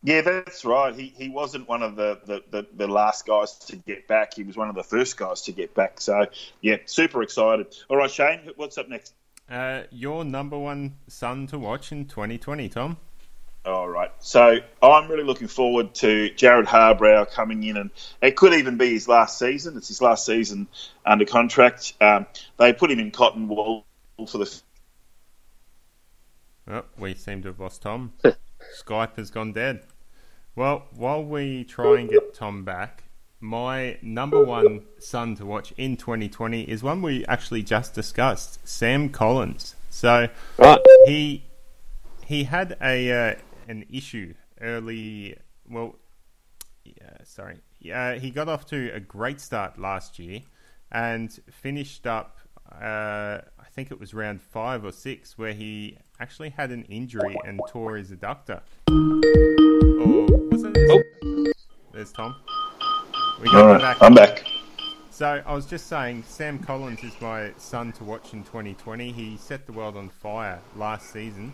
[0.07, 0.95] Yeah, that's right.
[0.95, 4.35] He he wasn't one of the, the, the, the, last guys to get back.
[4.35, 5.99] He was one of the first guys to get back.
[5.99, 6.27] So,
[6.61, 7.75] yeah, super excited.
[7.89, 9.13] All right, Shane, what's up next?
[9.51, 12.95] Uh, your number one son to watch in 2020, Tom?
[13.65, 14.09] All right.
[14.19, 17.89] So I'm really looking forward to Jarrod Harbrow coming in, and
[18.21, 19.75] it could even be his last season.
[19.75, 20.69] It's his last season
[21.05, 21.95] under contract.
[21.99, 23.85] Um, they put him in cotton wool
[24.25, 24.61] for the.
[26.69, 28.13] Oh, we seem to have lost Tom.
[28.85, 29.83] Skype has gone dead.
[30.57, 33.03] Well, while we try and get Tom back,
[33.39, 39.09] my number one son to watch in 2020 is one we actually just discussed, Sam
[39.09, 39.75] Collins.
[39.91, 40.79] So right.
[41.05, 41.43] he
[42.25, 43.35] he had a uh,
[43.67, 45.37] an issue early.
[45.69, 45.99] Well,
[46.83, 47.59] yeah, sorry,
[47.93, 50.39] uh, he got off to a great start last year
[50.91, 52.39] and finished up.
[52.71, 57.37] Uh, I think it was round five or six where he actually had an injury
[57.45, 58.61] and tore his adductor.
[60.57, 60.89] Or was it?
[60.89, 61.51] Oh.
[61.93, 62.35] There's Tom.
[63.41, 63.97] We got right, back.
[64.01, 64.43] I'm back.
[65.11, 69.11] So I was just saying, Sam Collins is my son to watch in 2020.
[69.11, 71.53] He set the world on fire last season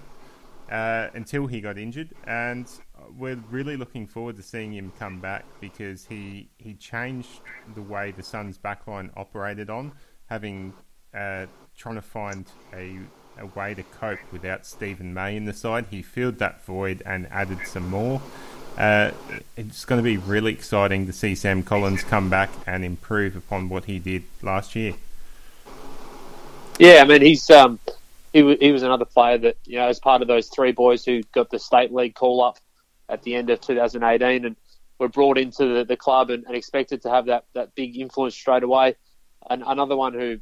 [0.71, 2.69] uh, until he got injured, and
[3.17, 7.41] we're really looking forward to seeing him come back because he he changed
[7.75, 9.91] the way the Suns backline operated on,
[10.27, 10.73] having
[11.13, 11.45] uh,
[11.75, 12.99] trying to find a
[13.37, 15.87] a way to cope without Steven May in the side.
[15.89, 18.21] He filled that void and added some more.
[18.77, 19.11] Uh,
[19.55, 23.69] it's going to be really exciting to see Sam Collins come back and improve upon
[23.69, 24.95] what he did last year.
[26.79, 27.79] Yeah, I mean he's um,
[28.33, 31.05] he w- he was another player that you know as part of those three boys
[31.05, 32.57] who got the state league call up
[33.09, 34.55] at the end of 2018, and
[34.99, 38.35] were brought into the, the club and, and, expected to have that, that big influence
[38.35, 38.95] straight away.
[39.49, 40.39] And another one who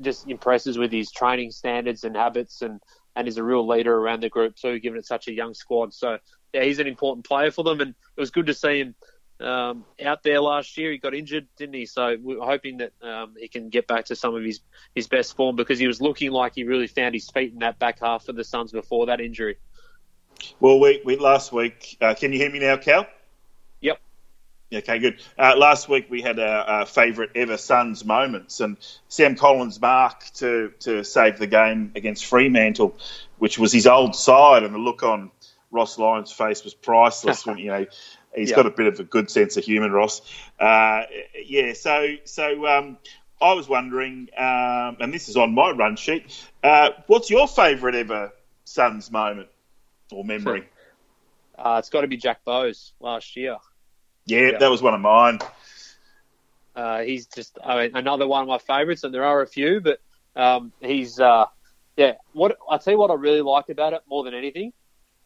[0.00, 2.80] just impresses with his training standards and habits and,
[3.14, 5.94] and is a real leader around the group too, given it's such a young squad.
[5.94, 6.18] So
[6.52, 8.94] yeah, he's an important player for them, and it was good to see him
[9.40, 10.92] um, out there last year.
[10.92, 11.86] He got injured, didn't he?
[11.86, 14.60] So we're hoping that um, he can get back to some of his,
[14.94, 17.78] his best form because he was looking like he really found his feet in that
[17.78, 19.58] back half of the Suns before that injury.
[20.60, 21.96] Well, we, we last week.
[22.00, 23.06] Uh, can you hear me now, Cal?
[23.80, 24.00] Yep.
[24.74, 25.20] Okay, good.
[25.38, 28.76] Uh, last week we had our, our favourite ever Suns moments, and
[29.08, 32.96] Sam Collins' mark to to save the game against Fremantle,
[33.38, 35.30] which was his old side, and the look on
[35.72, 37.44] Ross Lyon's face was priceless.
[37.46, 37.86] when you know
[38.34, 38.56] he's yep.
[38.56, 40.22] got a bit of a good sense of humour, Ross.
[40.60, 41.02] Uh,
[41.44, 42.98] yeah, so so um,
[43.40, 46.24] I was wondering, um, and this is on my run sheet.
[46.62, 48.32] Uh, what's your favourite ever
[48.64, 49.48] Suns moment
[50.12, 50.68] or memory?
[51.54, 53.58] Uh, it's got to be Jack Bowes last year.
[54.24, 55.38] Yeah, yeah, that was one of mine.
[56.74, 59.80] Uh, he's just I mean, another one of my favourites, and there are a few,
[59.80, 60.00] but
[60.34, 61.44] um, he's uh,
[61.96, 62.14] yeah.
[62.32, 64.72] What I tell you, what I really liked about it more than anything,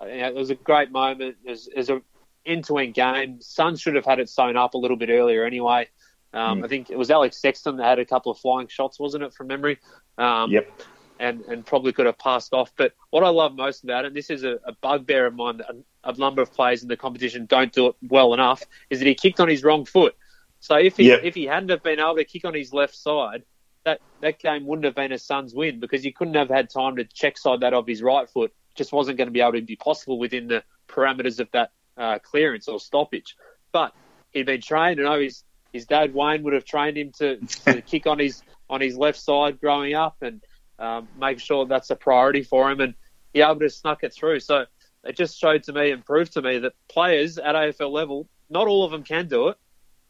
[0.03, 1.37] you know, it was a great moment.
[1.45, 2.01] It was, a
[2.45, 3.41] end-to-end game.
[3.41, 5.89] Suns should have had it sewn up a little bit earlier anyway.
[6.33, 6.65] Um, mm.
[6.65, 9.35] I think it was Alex Sexton that had a couple of flying shots, wasn't it,
[9.35, 9.79] from memory?
[10.19, 10.71] Um, yep.
[11.19, 12.73] And, and probably could have passed off.
[12.77, 15.57] But what I love most about it, and this is a, a bugbear of mine
[15.59, 18.99] that a, a, number of players in the competition don't do it well enough, is
[18.99, 20.15] that he kicked on his wrong foot.
[20.61, 21.21] So if he yep.
[21.23, 23.45] if he hadn't have been able to kick on his left side,
[23.85, 26.97] that that game wouldn't have been a Suns win because he couldn't have had time
[26.97, 28.53] to check side that off his right foot.
[28.77, 32.19] Just wasn't going to be able to be possible within the parameters of that uh,
[32.19, 33.37] clearance or stoppage.
[33.73, 33.95] But
[34.33, 37.37] he'd been trained, and I know his his dad Wayne would have trained him to,
[37.67, 40.43] to kick on his on his left side growing up, and
[40.79, 42.95] um, make sure that's a priority for him, and
[43.33, 44.41] he able to snuck it through.
[44.41, 44.67] So
[45.05, 48.67] it just showed to me and proved to me that players at AFL level, not
[48.67, 49.59] all of them can do it,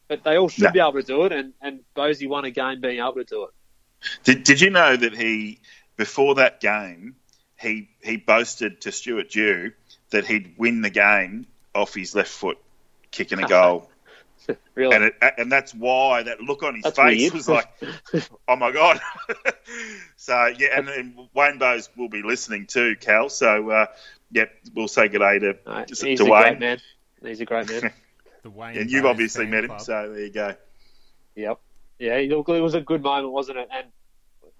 [0.07, 0.71] but they all should no.
[0.71, 3.43] be able to do it, and and Bosey won a game being able to do
[3.43, 3.51] it.
[4.23, 5.59] Did Did you know that he
[5.95, 7.15] before that game
[7.59, 9.71] he he boasted to Stuart Dew
[10.11, 12.57] that he'd win the game off his left foot,
[13.11, 13.89] kicking a goal.
[14.75, 14.95] really?
[14.95, 17.33] And, it, and that's why that look on his that's face weird.
[17.33, 17.67] was like,
[18.47, 18.99] oh my God.
[20.15, 23.29] so, yeah, and, and Wayne Bowes will be listening too, Cal.
[23.29, 23.85] So, uh,
[24.31, 25.87] yep, we'll say good day to, right.
[25.87, 26.43] to, He's to a Wayne.
[26.43, 26.79] Great man.
[27.21, 27.91] He's a great man.
[28.43, 29.81] the Wayne and you've obviously met him, club.
[29.81, 30.55] so there you go.
[31.35, 31.59] Yep.
[31.99, 33.67] Yeah, it was a good moment, wasn't it?
[33.71, 33.87] And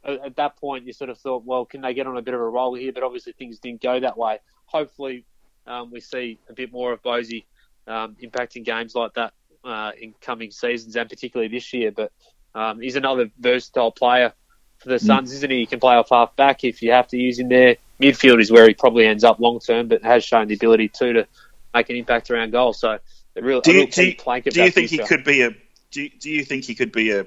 [0.04, 2.40] at that point, you sort of thought, well, can they get on a bit of
[2.40, 2.92] a roll here?
[2.92, 4.40] But obviously, things didn't go that way.
[4.66, 5.26] Hopefully,
[5.66, 7.46] um, we see a bit more of Bosey
[7.88, 9.34] um, impacting games like that
[9.64, 11.92] uh, in coming seasons and particularly this year.
[11.92, 12.12] But
[12.56, 14.34] um, he's another versatile player
[14.78, 15.06] for the mm.
[15.06, 15.36] Suns, mm.
[15.36, 15.58] isn't he?
[15.60, 17.78] He can play off half back if you have to use him there.
[18.02, 21.14] Midfield is where he probably ends up long term, but has shown the ability too
[21.14, 21.28] to
[21.74, 22.74] make an impact around goal.
[22.74, 23.00] So,
[23.36, 25.04] a real, do you, do you, do you think future.
[25.04, 25.52] he could be a
[25.92, 27.26] do you, do you think he could be a,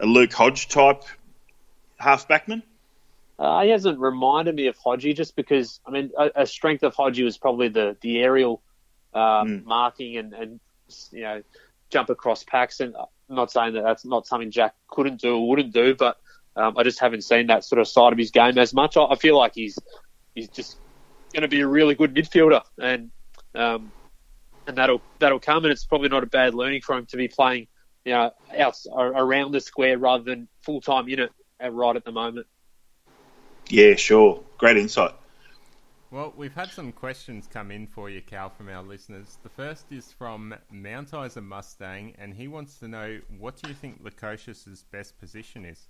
[0.00, 1.04] a Luke Hodge type
[2.00, 2.62] half backman?
[3.38, 6.94] Uh, he hasn't reminded me of Hodgie just because, I mean, a, a strength of
[6.94, 8.60] Hodgie was probably the, the aerial
[9.14, 9.64] uh, mm.
[9.64, 10.60] marking and, and,
[11.10, 11.42] you know,
[11.88, 12.80] jump across packs.
[12.80, 16.18] And I'm not saying that that's not something Jack couldn't do or wouldn't do, but
[16.54, 18.98] um, I just haven't seen that sort of side of his game as much.
[18.98, 19.78] I, I feel like he's
[20.34, 20.76] he's just
[21.32, 23.10] going to be a really good midfielder, and
[23.54, 23.90] um,
[24.66, 25.64] and that'll that'll come.
[25.64, 27.68] And it's probably not a bad learning for him to be playing,
[28.04, 31.32] you know, out around the square rather than full time in it
[31.68, 32.46] right at the moment.
[33.68, 34.42] Yeah, sure.
[34.58, 35.14] Great insight.
[36.10, 39.38] Well, we've had some questions come in for you, Cal, from our listeners.
[39.44, 43.74] The first is from Mount Isa Mustang, and he wants to know what do you
[43.74, 45.86] think Lukosius's best position is?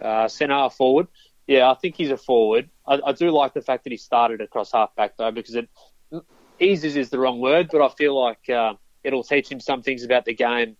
[0.00, 1.08] Uh, centre forward.
[1.48, 2.70] Yeah, I think he's a forward.
[2.86, 5.68] I, I, do like the fact that he started across half back though, because it
[6.60, 10.04] eases is the wrong word, but I feel like uh, it'll teach him some things
[10.04, 10.76] about the game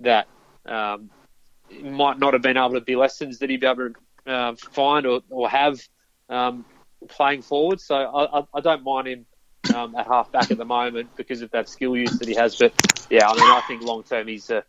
[0.00, 0.28] that
[0.66, 1.08] um,
[1.82, 5.06] might not have been able to be lessons that he'd be able to uh, find
[5.06, 5.80] or, or have
[6.28, 6.64] um,
[7.08, 7.80] playing forward.
[7.80, 9.26] So I, I, don't mind him
[9.74, 12.56] um, at half back at the moment because of that skill use that he has.
[12.56, 12.72] But
[13.10, 14.64] yeah, I mean, I think long term he's a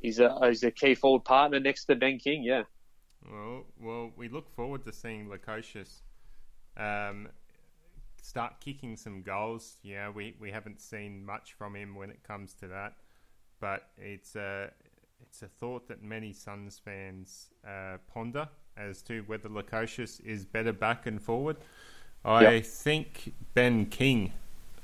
[0.00, 2.42] he's a he's a key forward partner next to Ben King.
[2.42, 2.62] Yeah.
[3.30, 6.00] Well, well, we look forward to seeing Lukosius
[6.76, 7.28] um,
[8.20, 9.76] start kicking some goals.
[9.82, 12.94] Yeah, we, we haven't seen much from him when it comes to that,
[13.60, 14.70] but it's a
[15.22, 20.72] it's a thought that many Suns fans uh, ponder as to whether Lukosius is better
[20.72, 21.56] back and forward.
[22.24, 22.64] I yep.
[22.64, 24.32] think Ben King.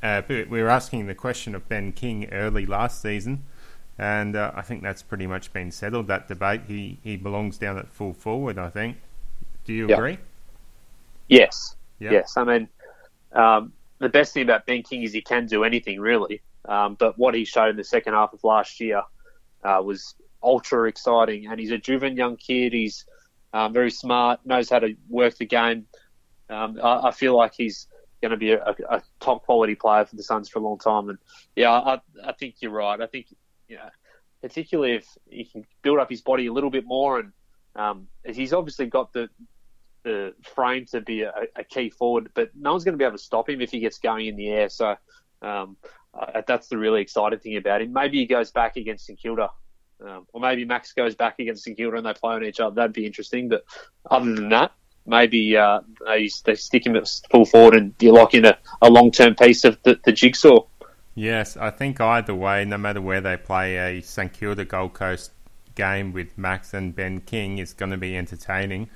[0.03, 3.45] Uh, we were asking the question of Ben King early last season,
[3.99, 6.07] and uh, I think that's pretty much been settled.
[6.07, 6.63] That debate.
[6.69, 8.59] He he belongs down at full forward.
[8.59, 8.97] I think.
[9.65, 9.99] Do you yep.
[9.99, 10.19] agree?
[11.29, 11.77] Yes.
[11.99, 12.13] Yep.
[12.13, 12.37] Yes.
[12.37, 12.69] I mean,
[13.33, 16.41] um, the best thing about Ben King is he can do anything really.
[16.65, 19.03] Um, but what he showed in the second half of last year
[19.65, 21.47] uh, was ultra exciting.
[21.47, 22.73] And he's a driven young kid.
[22.73, 23.05] He's
[23.53, 25.87] um, very smart, knows how to work the game.
[26.51, 27.87] Um, I, I, feel like he's
[28.23, 31.11] going to be a, a, top quality player for the Suns for a long time.
[31.11, 31.19] And
[31.55, 33.01] yeah, I, I think you're right.
[33.01, 33.27] I think,
[33.69, 33.89] you know,
[34.41, 37.33] particularly if he can build up his body a little bit more and
[37.77, 39.29] um, he's obviously got the
[40.05, 43.17] the frame to be a, a, key forward, but no one's going to be able
[43.17, 44.69] to stop him if he gets going in the air.
[44.69, 44.95] So
[45.43, 45.77] um,
[46.15, 47.93] uh, that's the really exciting thing about him.
[47.93, 49.51] Maybe he goes back against St Kilda,
[50.05, 52.75] um, or maybe Max goes back against St Kilda and they play on each other.
[52.75, 53.49] That'd be interesting.
[53.49, 53.65] But
[54.11, 54.73] other than that,
[55.07, 58.91] maybe uh, they, they stick him at full forward and you lock in a, a
[58.91, 60.61] long term piece of the, the jigsaw.
[61.15, 65.33] Yes, I think either way, no matter where they play, a St Kilda Gold Coast
[65.75, 68.89] game with Max and Ben King is going to be entertaining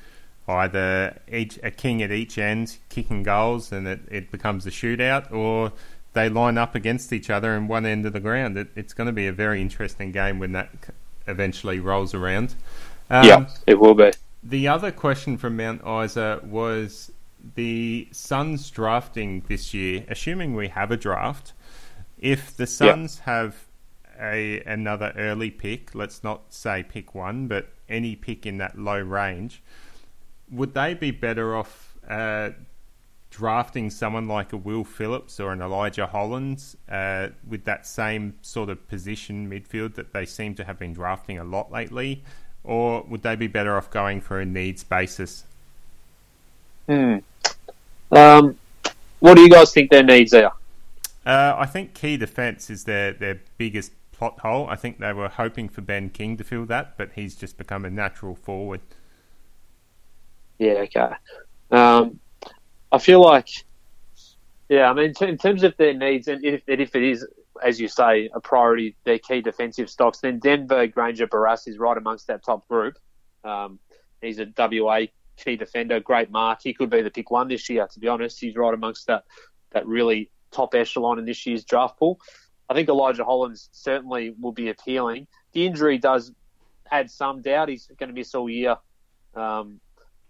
[0.48, 5.32] either each a king at each end kicking goals and it, it becomes a shootout,
[5.32, 5.72] or
[6.12, 8.56] they line up against each other in one end of the ground.
[8.56, 10.70] It, it's going to be a very interesting game when that
[11.26, 12.54] eventually rolls around.
[13.10, 14.12] Um, yeah, it will be.
[14.42, 17.12] The other question from Mount Isa was
[17.54, 21.52] the Suns drafting this year, assuming we have a draft.
[22.18, 23.66] If the Suns have
[24.20, 29.00] a another early pick, let's not say pick one, but any pick in that low
[29.00, 29.62] range,
[30.50, 32.50] would they be better off uh,
[33.32, 38.68] drafting someone like a Will Phillips or an Elijah Hollands uh, with that same sort
[38.68, 42.22] of position midfield that they seem to have been drafting a lot lately?
[42.62, 45.44] Or would they be better off going for a needs basis?
[46.86, 47.16] Hmm.
[48.10, 48.58] Um,
[49.20, 50.52] what do you guys think their needs are?
[51.24, 54.66] Uh, I think key defence is their, their biggest plot hole.
[54.68, 57.86] I think they were hoping for Ben King to fill that, but he's just become
[57.86, 58.80] a natural forward.
[60.58, 61.12] Yeah, okay.
[61.70, 62.20] Um,
[62.92, 63.48] I feel like,
[64.68, 67.26] yeah, I mean, in terms of their needs, and if, if it is,
[67.62, 71.96] as you say, a priority, their key defensive stocks, then Denver Grainger Barras is right
[71.96, 72.98] amongst that top group.
[73.44, 73.78] Um,
[74.20, 75.06] he's a WA
[75.38, 76.60] key defender, great mark.
[76.62, 78.38] He could be the pick one this year, to be honest.
[78.38, 79.24] He's right amongst that,
[79.70, 82.20] that really top echelon in this year's draft pool.
[82.68, 85.28] I think Elijah Hollands certainly will be appealing.
[85.52, 86.30] The injury does
[86.90, 87.70] add some doubt.
[87.70, 88.76] He's going to miss all year.
[89.34, 89.80] Um,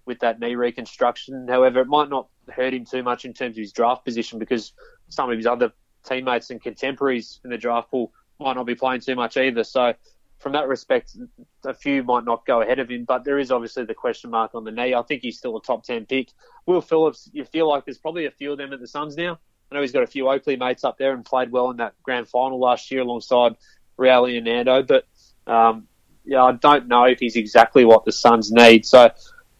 [0.05, 1.47] with that knee reconstruction.
[1.49, 4.73] However, it might not hurt him too much in terms of his draft position because
[5.09, 5.73] some of his other
[6.05, 9.65] teammates and contemporaries in the draft pool might not be playing too much either.
[9.65, 9.95] So,
[10.39, 11.17] from that respect,
[11.65, 14.57] a few might not go ahead of him, but there is obviously the question mark
[14.57, 14.93] on the knee.
[14.93, 16.33] I think he's still a top 10 pick.
[16.67, 19.39] Will Phillips, you feel like there's probably a few of them at the Suns now.
[19.71, 21.95] I know he's got a few Oakleigh mates up there and played well in that
[22.03, 23.55] grand final last year alongside
[23.97, 25.07] Rowley and Nando, but
[25.47, 25.87] um,
[26.25, 28.85] yeah, I don't know if he's exactly what the Suns need.
[28.85, 29.11] So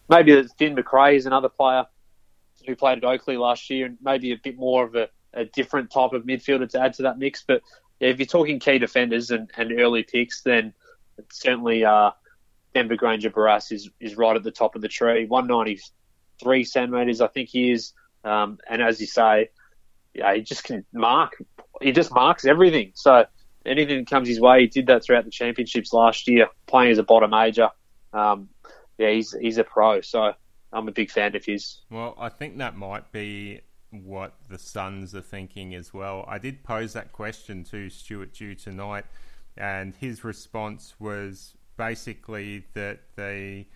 [0.09, 1.85] maybe Finn Macrae is another player
[2.65, 5.91] who played at Oakleigh last year, and maybe a bit more of a, a different
[5.91, 7.43] type of midfielder to add to that mix.
[7.47, 7.61] But
[7.99, 10.73] if you're talking key defenders and, and early picks, then
[11.31, 12.11] certainly uh,
[12.73, 15.25] Denver Grainger Barras is, is right at the top of the tree.
[15.25, 17.93] 193 centimetres, I think he is.
[18.23, 19.49] Um, and as you say,
[20.13, 21.33] yeah, he just can mark.
[21.81, 22.91] He just marks everything.
[22.95, 23.25] So
[23.65, 26.97] anything that comes his way, he did that throughout the championships last year, playing as
[26.97, 27.69] a bottom major.
[28.13, 28.49] Um,
[28.97, 30.33] yeah, he's he's a pro, so
[30.73, 31.81] I'm a big fan of his.
[31.89, 33.61] Well, I think that might be
[33.91, 36.25] what the Suns are thinking as well.
[36.27, 39.05] I did pose that question to Stuart Dew tonight,
[39.55, 43.67] and his response was basically that they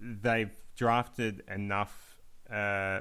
[0.00, 2.16] they've drafted enough
[2.50, 3.00] uh,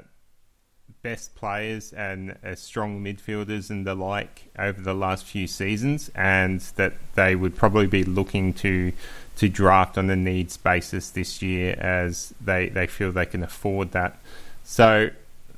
[1.02, 6.62] best players and uh, strong midfielders and the like over the last few seasons, and
[6.76, 8.92] that they would probably be looking to
[9.38, 13.92] to draft on a needs basis this year as they, they feel they can afford
[13.92, 14.18] that.
[14.64, 15.12] So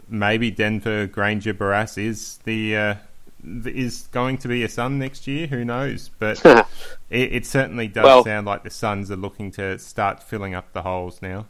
[0.09, 2.95] maybe Denver Grainger Barras is the uh,
[3.43, 5.47] is going to be a Sun next year.
[5.47, 6.09] Who knows?
[6.19, 6.45] But
[7.09, 10.73] it, it, certainly does well, sound like the Suns are looking to start filling up
[10.73, 11.45] the holes now.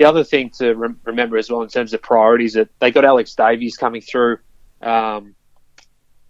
[0.00, 3.04] The other thing to re- remember as well in terms of priorities that they got
[3.04, 4.38] Alex Davies coming through
[4.80, 5.34] um,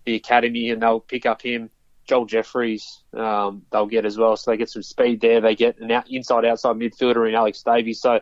[0.04, 1.70] the academy, and they'll pick up him.
[2.04, 4.36] Joel Jeffries um, they'll get as well.
[4.36, 5.40] So they get some speed there.
[5.40, 8.00] They get an out, inside outside midfielder in Alex Davies.
[8.00, 8.18] So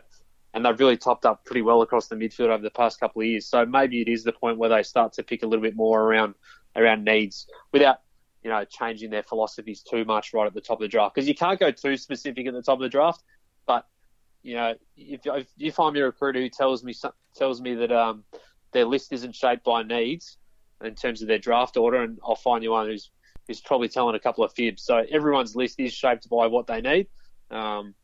[0.53, 3.27] and they've really topped up pretty well across the midfield over the past couple of
[3.27, 3.47] years.
[3.47, 5.99] So maybe it is the point where they start to pick a little bit more
[5.99, 6.35] around
[6.75, 8.01] around needs without
[8.43, 11.27] you know changing their philosophies too much right at the top of the draft because
[11.27, 13.23] you can't go too specific at the top of the draft.
[13.65, 13.87] But
[14.41, 16.93] you know if, if you find me a recruiter who tells me
[17.35, 18.23] tells me that um,
[18.71, 20.37] their list isn't shaped by needs
[20.83, 23.11] in terms of their draft order, and I'll find you one who's
[23.47, 24.83] is probably telling a couple of fibs.
[24.83, 27.07] So everyone's list is shaped by what they need,
[27.49, 27.95] um,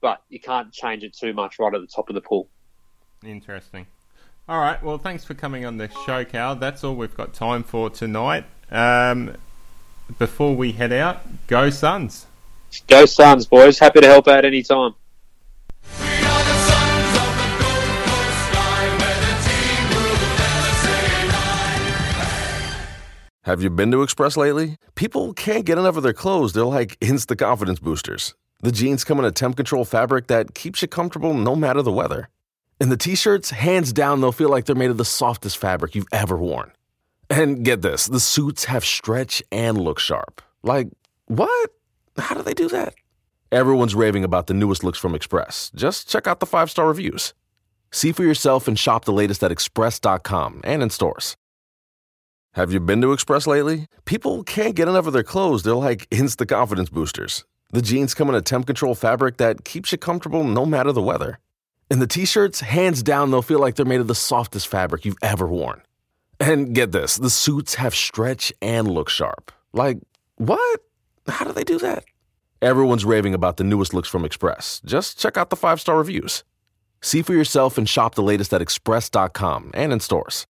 [0.00, 2.48] but you can't change it too much right at the top of the pool.
[3.22, 3.86] Interesting.
[4.48, 4.82] All right.
[4.82, 6.56] Well, thanks for coming on the show, Cal.
[6.56, 8.44] That's all we've got time for tonight.
[8.70, 9.36] Um,
[10.18, 12.26] before we head out, go Suns.
[12.86, 13.78] Go Suns, boys.
[13.78, 14.94] Happy to help out anytime.
[23.44, 24.78] Have you been to Express lately?
[24.94, 26.54] People can't get enough of their clothes.
[26.54, 28.34] They're like instant confidence boosters.
[28.62, 31.92] The jeans come in a temp control fabric that keeps you comfortable no matter the
[31.92, 32.30] weather.
[32.80, 35.94] And the t shirts, hands down, they'll feel like they're made of the softest fabric
[35.94, 36.72] you've ever worn.
[37.28, 40.40] And get this the suits have stretch and look sharp.
[40.62, 40.88] Like,
[41.26, 41.70] what?
[42.16, 42.94] How do they do that?
[43.52, 45.70] Everyone's raving about the newest looks from Express.
[45.74, 47.34] Just check out the five star reviews.
[47.92, 51.36] See for yourself and shop the latest at express.com and in stores.
[52.54, 53.88] Have you been to Express lately?
[54.04, 55.64] People can't get enough of their clothes.
[55.64, 57.44] They're like instant confidence boosters.
[57.72, 61.02] The jeans come in a temp control fabric that keeps you comfortable no matter the
[61.02, 61.40] weather.
[61.90, 65.04] And the t shirts, hands down, they'll feel like they're made of the softest fabric
[65.04, 65.82] you've ever worn.
[66.38, 69.50] And get this the suits have stretch and look sharp.
[69.72, 69.98] Like,
[70.36, 70.80] what?
[71.26, 72.04] How do they do that?
[72.62, 74.80] Everyone's raving about the newest looks from Express.
[74.84, 76.44] Just check out the five star reviews.
[77.02, 80.46] See for yourself and shop the latest at express.com and in stores.